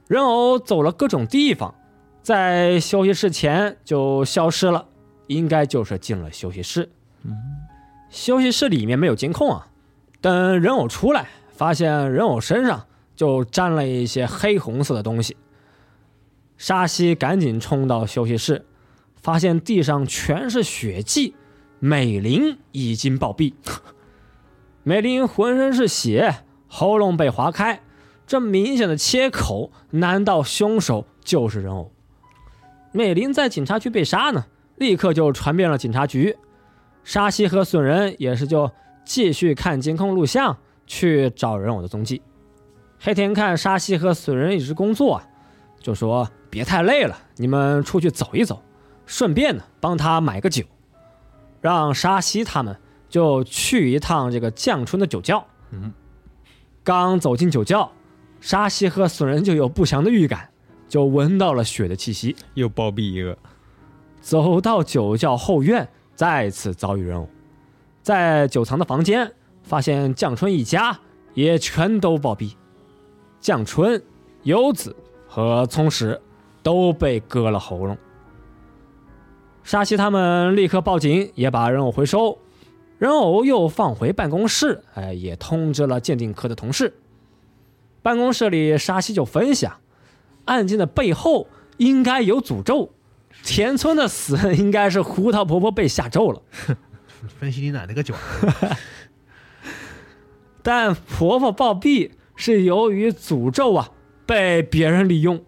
[0.08, 1.76] 人偶走了各种地方，
[2.22, 4.88] 在休息室前就消失了，
[5.28, 6.90] 应该就是进了休息室。
[7.24, 7.36] 嗯，
[8.10, 9.68] 休息室里面没有监控啊。
[10.22, 15.38] 等人偶出来，发现人偶身上就沾了一些黑红色的东西。
[16.58, 18.66] 沙西赶紧冲到休息室，
[19.16, 21.34] 发现地上全是血迹，
[21.80, 23.54] 美玲已经暴毙。
[24.84, 26.36] 美玲浑身是血，
[26.68, 27.82] 喉咙被划开，
[28.28, 31.92] 这明显的切口，难道凶手就是人偶？
[32.91, 34.45] 美玲在警察局被杀呢，
[34.78, 36.36] 立刻就传遍了警察局。
[37.04, 38.71] 沙西和损人也是就
[39.06, 42.21] 继续看监控录像，去找人偶的踪迹。
[42.99, 45.21] 黑田看沙西和损人一直工作，
[45.80, 48.62] 就说别太累了，你们出去走一走，
[49.06, 50.63] 顺便呢帮他买个酒，
[51.62, 52.75] 让沙西他们。
[53.10, 55.43] 就去一趟这个降春的酒窖。
[55.71, 55.91] 嗯，
[56.84, 57.91] 刚走进酒窖，
[58.39, 60.49] 沙西和损人就有不祥的预感，
[60.89, 63.38] 就闻到了血的气息，又暴毙一个。
[64.19, 67.30] 走到酒窖后院，再次遭遇人偶，
[68.02, 69.32] 在酒藏的房间
[69.63, 70.99] 发现降春一家
[71.34, 72.54] 也全都暴毙，
[73.39, 74.04] 降春、
[74.43, 74.93] 游子
[75.25, 76.19] 和聪石
[76.62, 77.97] 都被割了喉咙。
[79.63, 82.38] 沙西他们立刻报警，也把人偶回收。
[82.97, 86.93] 人偶又放回办公室，哎，也通知了鉴定科的同事。
[88.02, 89.79] 办公室里，沙西就分析啊，
[90.50, 92.90] 案件的背后应该有诅咒，
[93.44, 96.42] 田村的死 应该是胡桃婆婆被下咒了。
[97.40, 98.16] 分析你奶奶个脚！
[100.64, 103.92] 但婆婆暴毙是由于诅咒啊
[104.26, 105.44] 被别人利用，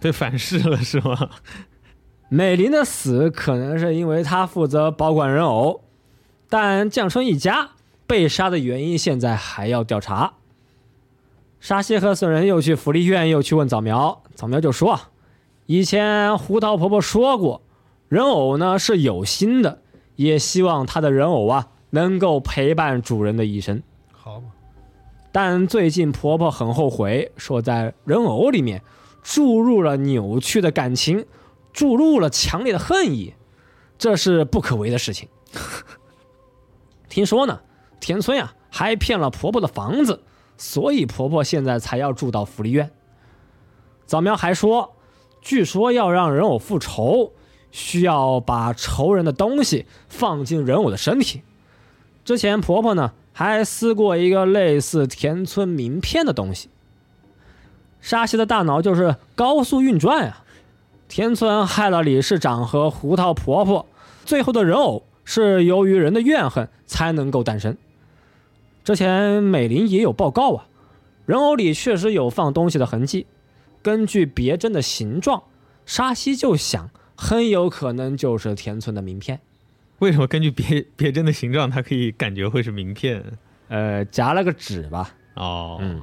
[0.00, 1.30] 被反噬了是吗？
[2.28, 5.82] 美玲的死可能是因为她负责保管人偶。
[6.48, 7.70] 但降春一家
[8.06, 10.34] 被杀的原因现在还要调查。
[11.64, 15.00] 沙西和损人又去福利院，又去问早苗，早苗就说
[15.64, 17.62] ：“以前胡桃婆婆说过，
[18.06, 19.80] 人偶呢是有心的，
[20.16, 24.48] 也希望她的人偶啊能够陪伴主人的一生。”好嘛。
[25.32, 28.82] 但最近婆婆很后悔，说在人偶里面
[29.22, 31.24] 注入了扭曲的感情，
[31.72, 33.32] 注入了强烈的恨意，
[33.96, 35.30] 这是不可为的事情。
[37.08, 37.60] 听说呢，
[38.00, 40.20] 田村呀还骗了婆婆的房子，
[40.56, 42.90] 所以婆婆现在才要住到福利院。
[44.06, 44.94] 早苗还说，
[45.40, 47.32] 据说要让人偶复仇，
[47.70, 51.42] 需要把仇人的东西放进人偶的身体。
[52.24, 56.68] 之前婆婆呢还撕过一个类似田村名片的东西。
[58.00, 60.42] 沙希的大脑就是高速运转呀。
[61.08, 63.86] 田村害了理事长和胡桃婆婆，
[64.24, 65.04] 最后的人偶。
[65.26, 67.78] 是由于人的怨恨才能够诞生。
[68.84, 70.68] 之前美林也有报告啊，
[71.24, 73.26] 人偶里确实有放东西的痕迹。
[73.82, 75.42] 根据别针的形状，
[75.86, 79.40] 沙希就想，很有可能就是田村的名片。
[80.00, 83.24] 为什么根据别别针的形状，它可以感觉会是名片？
[83.68, 85.14] 呃，夹了个纸吧。
[85.34, 86.02] 哦，嗯。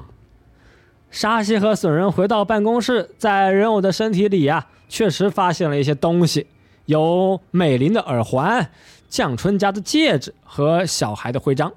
[1.11, 6.47] 沙希和损人回到办公室，在人偶的身体里啊，确实发现了一些东西，
[6.85, 8.71] 有美玲的耳环、
[9.07, 11.71] 降春家的戒指和小孩的徽章。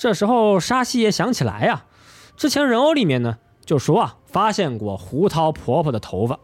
[0.00, 1.84] 这时候沙溪也想起来呀、
[2.34, 3.36] 之前人偶里面呢
[3.66, 6.40] 就说啊发现过胡桃婆婆的头发。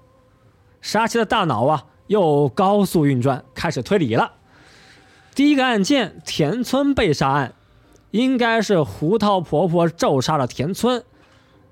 [0.83, 4.35] 沙溪的大脑啊又高速运转，开始推理了。
[5.35, 7.55] 第一个案件田村被杀案，
[8.11, 11.03] 应该是胡桃婆婆咒杀了田村，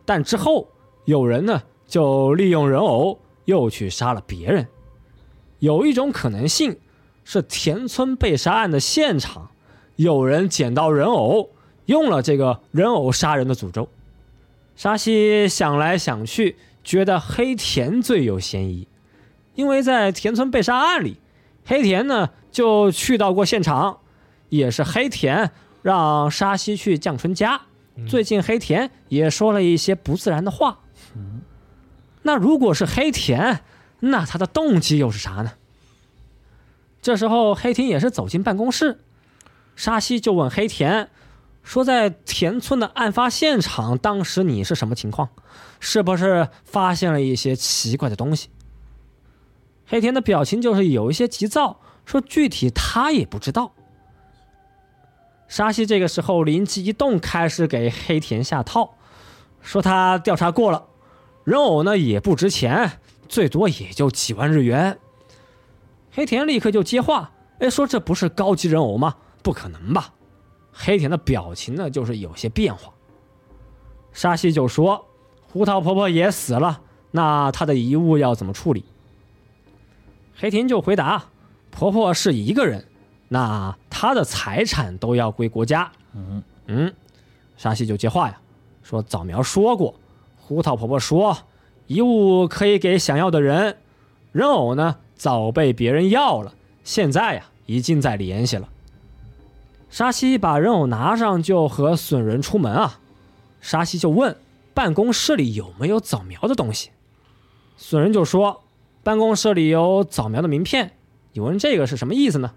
[0.07, 0.69] 但之后
[1.05, 4.67] 有人呢就利用人偶又去杀了别人。
[5.59, 6.79] 有一种可能性
[7.25, 9.51] 是田村被杀案的现场
[9.97, 11.51] 有人捡到人偶，
[11.87, 13.89] 用了这个人偶杀人的诅咒。
[14.77, 18.89] 沙西想来想去，觉得黑田最有嫌疑，
[19.55, 21.19] 因为在田村被杀案里，
[21.65, 23.99] 黑田呢就去到过现场，
[24.49, 27.63] 也是黑田让沙西去降春家。
[28.09, 30.81] 最近黑田也说了一些不自然的话。
[32.23, 33.61] 那如果是黑田，
[34.01, 35.53] 那他的动机又是啥呢？
[37.01, 38.99] 这时候黑田也是走进办公室，
[39.77, 41.11] 沙西就问黑田
[41.65, 45.31] 说：“在田村的案发现场，当时你是什么情况？
[45.81, 48.51] 是不是发现了一些奇怪的东西？”
[49.89, 53.73] 黑田的表情就是有一些急躁，说具体他也不知道。
[55.49, 58.95] 沙西这个时候灵机一动，开始给黑田下套，
[59.61, 60.87] 说他调查过了，
[61.45, 62.99] 人偶呢也不值钱，
[63.29, 64.99] 最多也就几万日元。
[66.13, 69.17] 黑田立刻就接话，哎，说这不是高级人偶吗？
[69.43, 70.13] 不可能吧？
[70.75, 72.93] 黑田的表情呢就是有些变化。
[74.13, 75.07] 沙西就说，
[75.47, 78.85] 胡桃婆婆也死了，那她的遗物要怎么处理？
[80.37, 81.27] 黑田就回答，
[81.71, 82.85] 婆婆是一个人，
[83.29, 85.91] 那她的财产都要归国家。
[86.13, 86.95] 嗯嗯，
[87.57, 88.41] 沙西就接话呀，
[88.83, 89.95] 说早苗说过，
[90.37, 91.37] 胡桃婆婆说
[91.87, 93.79] 遗物可以给想要的人，
[94.33, 98.69] 人偶呢早被别人要了，现在呀已经在联系了。
[99.95, 102.99] 沙西把人偶拿上，就和损人出门啊。
[103.61, 104.37] 沙西就问
[104.75, 106.91] 办公室里有没有早苗的东西，
[107.77, 108.65] 损人就说
[109.05, 110.91] 办公室里有早苗的名片。
[111.33, 112.55] 你问这个是什么意思呢？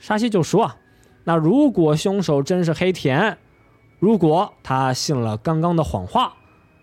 [0.00, 0.76] 沙西就说啊，
[1.22, 3.38] 那如果凶手真是黑田，
[4.00, 6.34] 如果他信了刚刚的谎话，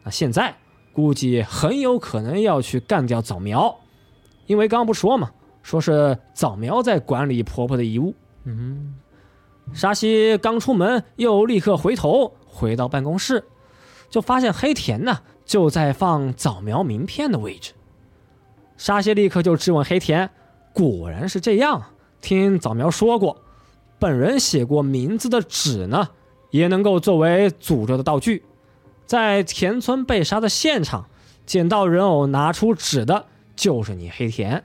[0.05, 0.55] 那现在
[0.93, 3.75] 估计很有可能要去干掉早苗，
[4.45, 8.15] 因为刚刚不说嘛，说是早苗在管理婆婆的遗物。
[8.45, 8.95] 嗯，
[9.73, 13.43] 沙西刚出门，又立刻回头回到办公室，
[14.09, 17.73] 就发现黑田呢就在放早苗名片的位置。
[18.77, 20.29] 沙西立刻就质问黑田，
[20.73, 21.83] 果然是这样。
[22.19, 23.41] 听早苗说过，
[23.99, 26.09] 本人写过名字的纸呢，
[26.49, 28.43] 也能够作为诅咒的道具。
[29.05, 31.05] 在田村被杀的现场，
[31.45, 34.63] 捡到人偶拿出纸的就是你黑田。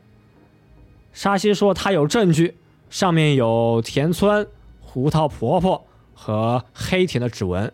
[1.13, 2.57] 沙西说他有证据，
[2.89, 4.49] 上面有田村、
[4.93, 7.73] 胡桃婆婆和黑田的指纹。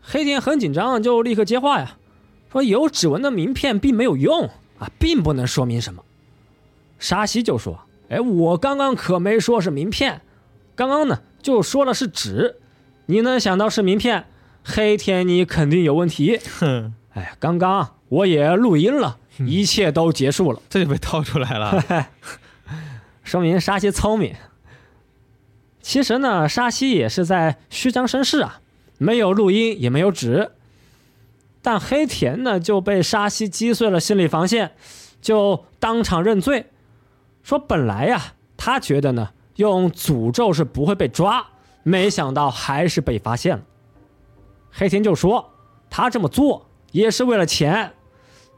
[0.00, 1.98] 黑田很紧张，就立刻接话呀，
[2.50, 4.48] 说有指纹的名片并没有用
[4.78, 6.02] 啊，并不能说明什么。
[6.98, 10.22] 沙西就说：“哎，我刚刚可没说是名片，
[10.74, 12.56] 刚刚呢就说了是纸，
[13.04, 14.24] 你能想到是名片？
[14.64, 16.40] 黑田你肯定有问题。
[16.58, 22.08] 哼，哎呀，刚刚我也录音了，一切都结束了。”这就被套出来了。
[23.22, 24.34] 说明沙西聪明。
[25.86, 28.60] 其实呢，沙西也是在虚张声势啊，
[28.98, 30.50] 没有录音，也没有纸。
[31.62, 34.72] 但黑田呢就被沙西击碎了心理防线，
[35.22, 36.72] 就当场认罪，
[37.44, 41.46] 说本来呀，他觉得呢用诅咒是不会被抓，
[41.84, 43.62] 没想到还是被发现了。
[44.72, 45.52] 黑田就说
[45.88, 47.92] 他这么做也是为了钱，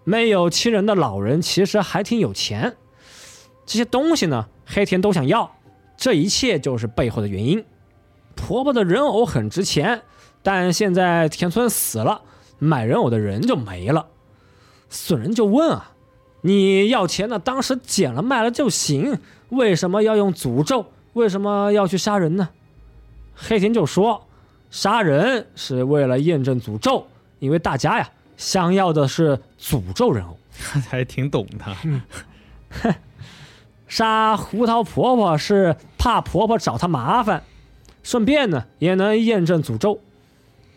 [0.05, 2.79] 没有亲人的老人其实还挺有钱。
[3.67, 5.58] 这些东西呢，黑田都想要，
[5.99, 7.63] 这一切就是背后的原因。
[8.35, 10.03] 婆婆的人偶很值钱，
[10.43, 12.23] 但现在田村死了，
[12.59, 14.07] 买人偶的人就没了。
[14.89, 15.93] 损人就问啊，
[16.43, 19.19] 你要钱呢，当时捡了卖了就行，
[19.51, 20.87] 为什么要用诅咒？
[21.15, 22.49] 为什么要去杀人呢？
[23.35, 24.27] 黑田就说，
[24.71, 27.09] 杀人是为了验证诅咒，
[27.41, 30.37] 因为大家呀想要的是诅咒人偶。
[30.61, 32.95] 他 还挺懂的。
[33.89, 37.43] 杀胡桃婆婆是怕婆婆找她麻烦，
[38.03, 40.01] 顺便呢也能验证诅咒。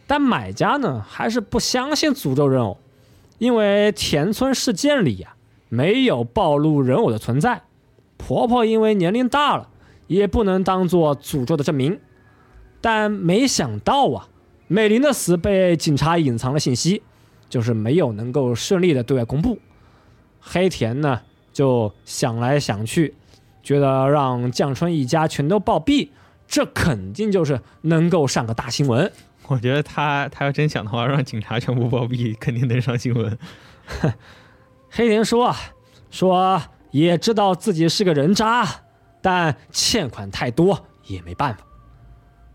[0.08, 2.78] 但买家呢还是不相信诅咒人偶，
[3.38, 5.36] 因为田村事件里呀、
[5.70, 7.62] 没有暴露人偶的存在，
[8.18, 9.70] 婆婆因为年龄大了，
[10.08, 11.98] 也不能当做诅咒的证明。
[12.82, 14.28] 但没想到啊，
[14.68, 17.04] 美玲的死被警察隐藏了信息，
[17.48, 19.60] 就是没有能够顺利的对外公布。
[20.42, 21.22] 黑田呢
[21.54, 23.14] 就想来想去，
[23.64, 26.09] 觉得让江春一家全都暴毙，
[26.47, 29.12] 这肯定就是能够上个大新闻。
[29.47, 33.38] 我觉得他他要真想的话，让警察全部暴毙，肯定能上新闻。
[34.89, 35.57] 黑田说啊，
[36.09, 38.68] 说也知道自己是个人渣，
[39.22, 41.66] 但欠款太多也没办法。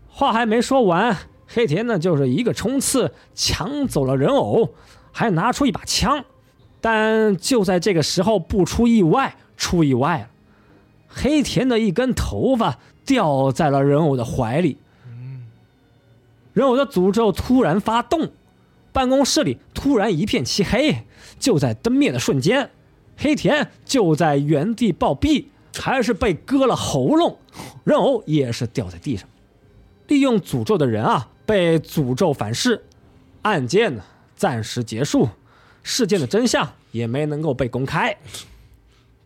[0.07, 1.15] 话还没说完，
[1.47, 4.73] 黑田呢就是一个冲刺抢走了人偶，
[5.11, 6.25] 还拿出一把枪。
[6.79, 10.29] 但就在这个时候，不出意外，出意外了，
[11.07, 14.77] 黑田的一根头发掉在了人偶的怀里。
[16.53, 18.31] 人偶的诅咒突然发动，
[18.91, 21.03] 办公室里突然一片漆黑。
[21.39, 22.71] 就在灯灭的瞬间，
[23.15, 25.45] 黑田就在原地暴毙，
[25.75, 27.37] 还是被割了喉咙。
[27.83, 29.29] 人偶也是掉在地上。
[30.07, 32.83] 利用诅咒的人啊，被诅咒反噬，
[33.43, 34.03] 案件呢
[34.35, 35.29] 暂时结束，
[35.83, 38.17] 事件的真相也没能够被公开。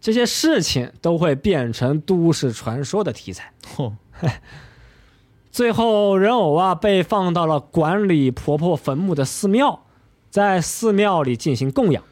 [0.02, 3.54] 这些事情都会变成都市传说的题材。
[3.76, 3.94] 嚯、
[5.52, 9.86] 最后，人偶啊被放到了管理婆婆坟墓的寺庙，
[10.32, 12.04] 在寺庙里进行供养。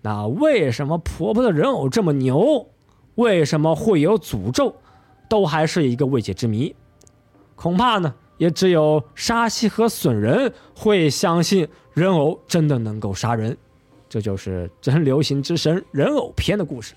[0.00, 2.68] 那为什么婆婆的人偶这么牛？
[3.16, 4.76] 为什么会有诅咒？
[5.28, 6.74] 都还是一个未解之谜。
[7.54, 13.58] 恐怕呢，也只有沙西和损人会相信人偶真的能够杀人。
[14.12, 16.92] 这就是真流行之神人偶篇的故事。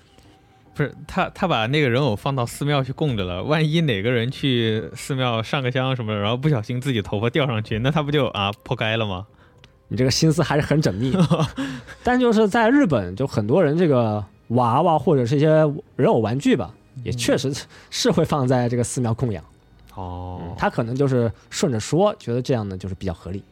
[0.74, 3.42] 不是他，他把那个人偶放到寺庙去供着了。
[3.42, 9.26] 万一哪个人去寺庙上个香什么的，然后不小心自己头发掉上去，那他不就啊破该了吗？
[9.88, 11.16] 你这个心思还是很缜密，
[12.04, 15.48] 但就是在日本，就很多人这个娃娃或者是一些
[15.96, 17.50] 人偶玩具吧，也确实
[17.88, 19.42] 是会放在这个寺庙供养。
[19.94, 23.42] 哦，他可能就是顺着说，觉得这样呢就是比较合理。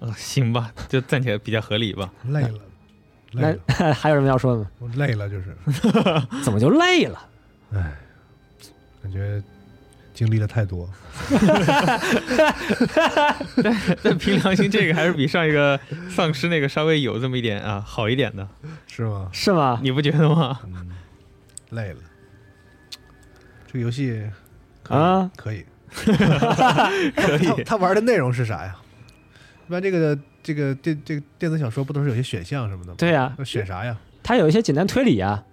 [0.00, 2.10] 呃 行吧，就暂且比较合理吧。
[2.28, 2.58] 累了，
[3.32, 4.70] 累了，那还有什么要说的吗？
[4.78, 5.54] 我累了，就是
[6.42, 7.18] 怎么就累了？
[7.74, 7.92] 哎
[9.02, 9.42] 感觉
[10.14, 10.88] 经历了太多。
[14.02, 15.78] 但凭良心，这个还是比上一个
[16.10, 18.46] 丧尸那个稍微有这么一点啊好一点的，
[18.86, 19.28] 是吗？
[19.32, 19.78] 是吗？
[19.82, 20.58] 你不觉得吗？
[20.64, 20.88] 嗯，
[21.70, 21.98] 累了。
[23.66, 24.26] 这个游戏
[24.82, 25.64] 可以啊，可以。
[25.94, 28.76] 可他以，他玩的内容是啥呀？
[29.68, 32.94] 一般这个这个电这个电子小说不都是有些选项什么的吗？
[32.96, 33.94] 对呀、要选啥呀？
[34.22, 35.44] 它有一些简单推理啊。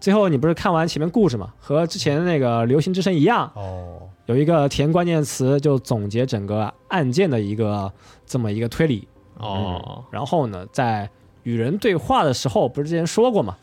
[0.00, 7.92] 最后你不是看完前面故事嘛，和之前那个《流行之声》一样，哦，有一个填关键词就总结整个案件的一个
[8.26, 9.06] 这么一个推理。
[9.36, 11.08] 哦，然后呢，在
[11.44, 13.56] 与人对话的时候，不是之前说过嘛，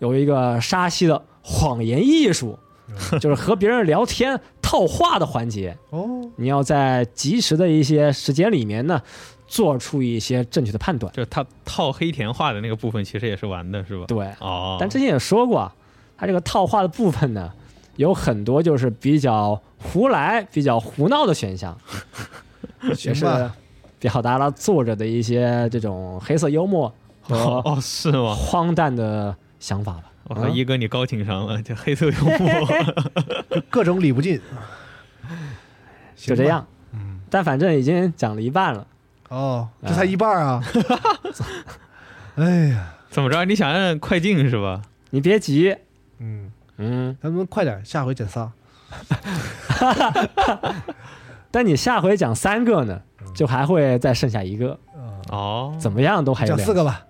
[0.00, 2.58] 有一个沙溪的谎言艺术，
[3.20, 5.76] 就是和别人聊天套话的环节。
[5.90, 9.00] 哦，你要在及时的一些时间里面呢，
[9.46, 11.12] 做出一些正确的判断。
[11.12, 14.04] 就是他套黑田话的那个部分，其实也是玩的，是吧？
[14.06, 15.70] 对，哦，但之前也说过
[16.16, 17.52] 他，这个套话的部分呢，
[17.96, 21.76] 有很多就是比较胡来、比较胡闹的选项，
[23.04, 23.50] 也是，
[23.98, 28.34] 表达了作者的一些这种黑色幽默和哦哦是吗？
[28.34, 30.04] 荒诞的想法吧。
[30.28, 32.66] 我靠，嗯一哥你高情商了，这黑色幽默。
[33.50, 34.40] 各各种理不尽，
[36.16, 36.66] 就这样。
[36.92, 38.86] 嗯，但反正已经讲了一半了，
[39.28, 40.62] 哦，这才一半啊！
[42.36, 43.44] 哎呀，怎么着？
[43.44, 44.82] 你想按快进是吧？
[45.10, 45.74] 你别急，
[46.18, 48.52] 嗯，嗯，咱们快点，下回减仨。
[51.50, 53.00] 但你下回讲三个呢，
[53.34, 54.78] 就还会再剩下一个，
[55.30, 57.04] 哦，怎么样都还有两讲四个吧。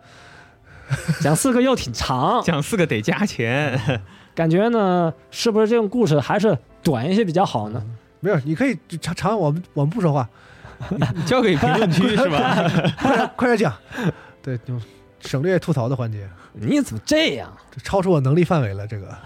[1.20, 4.01] 讲四个又挺长，讲四个得加钱？
[4.34, 7.82] 感觉呢是不是这种故事还是短一些比较好呢？
[8.20, 10.28] 没有，你可以长长，我们我们不说话，
[11.26, 12.55] 交给评论区是吧？
[12.99, 13.74] 快点快点讲。
[14.42, 14.80] 对，就
[15.20, 17.53] 省略吐槽的环节，你怎么这样？
[17.70, 19.16] 这超出我能力范围了，这个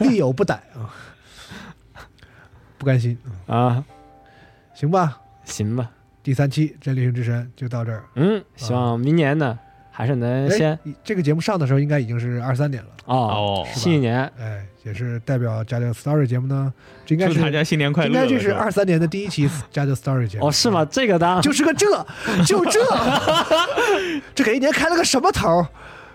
[0.00, 0.88] 力有不逮啊，
[2.76, 3.18] 不甘心。
[3.46, 3.82] 啊？
[4.74, 5.90] 行吧，行吧，
[6.22, 8.04] 第三期《真流行之神》就到这儿。
[8.14, 9.58] 嗯，希望明年呢
[9.98, 16.72] 还是能先哎，这个节目上的时候应该已经是二三年了，哦，哦，新一年哎，也是代表家教 Story 节目呢，
[17.04, 18.08] 这应该是祝大家新年快乐！
[18.08, 20.84] 应该这是二三年的第一期 家教 Story 节目哦，是吗？？
[20.88, 21.84] 这个当就是个这，
[22.46, 22.80] 就这，
[24.36, 25.66] 这给一年开了个什么头儿？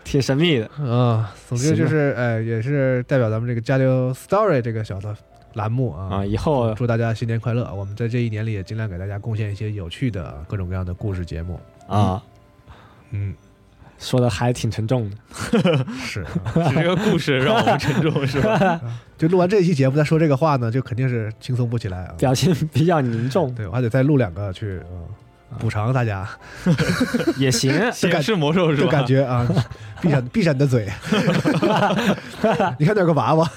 [0.06, 5.14] 挺神秘的，啊，总之就是，哎，也是代表咱们这个加流 Story 这个小的
[5.56, 7.70] 栏目啊啊，以后祝大家新年快乐！
[7.76, 11.60] 我们在这一年里也尽量给大家贡献一些有趣的各种各样的故事节目。
[11.90, 12.24] 啊
[13.16, 13.36] 嗯，
[14.04, 18.80] 说的还挺沉重的，是，啊是这个故事让我们沉重是吧？
[19.18, 22.14] 就录完这一期节目再说这个话呢，就肯定是轻松不起来啊。
[22.18, 23.54] 表情比较凝重。
[23.56, 25.06] 对，我还得再录两个去，嗯
[25.60, 26.28] 补偿大家
[27.38, 27.72] 也行。
[27.94, 28.84] 显示魔兽是吧？
[28.84, 29.48] 这感觉啊，
[30.02, 30.92] 闭上闭上你的嘴，
[32.78, 33.50] 你看那有个娃娃，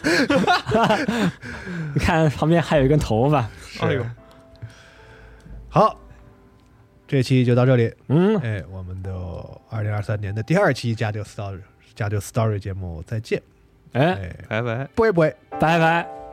[1.94, 3.48] 你看旁边还有一根头发，
[3.80, 4.04] 哎呦，
[5.70, 5.98] 好，
[7.08, 7.92] 这期就到这里。
[8.08, 9.10] 嗯，哎，我们的
[9.68, 11.60] 二零二三年的第二期加丢 story
[11.94, 13.42] 加丢 story 节目再见。
[13.92, 14.88] 哎，哎，拜拜。
[14.94, 15.34] 不会不会。
[15.58, 16.25] 拜拜。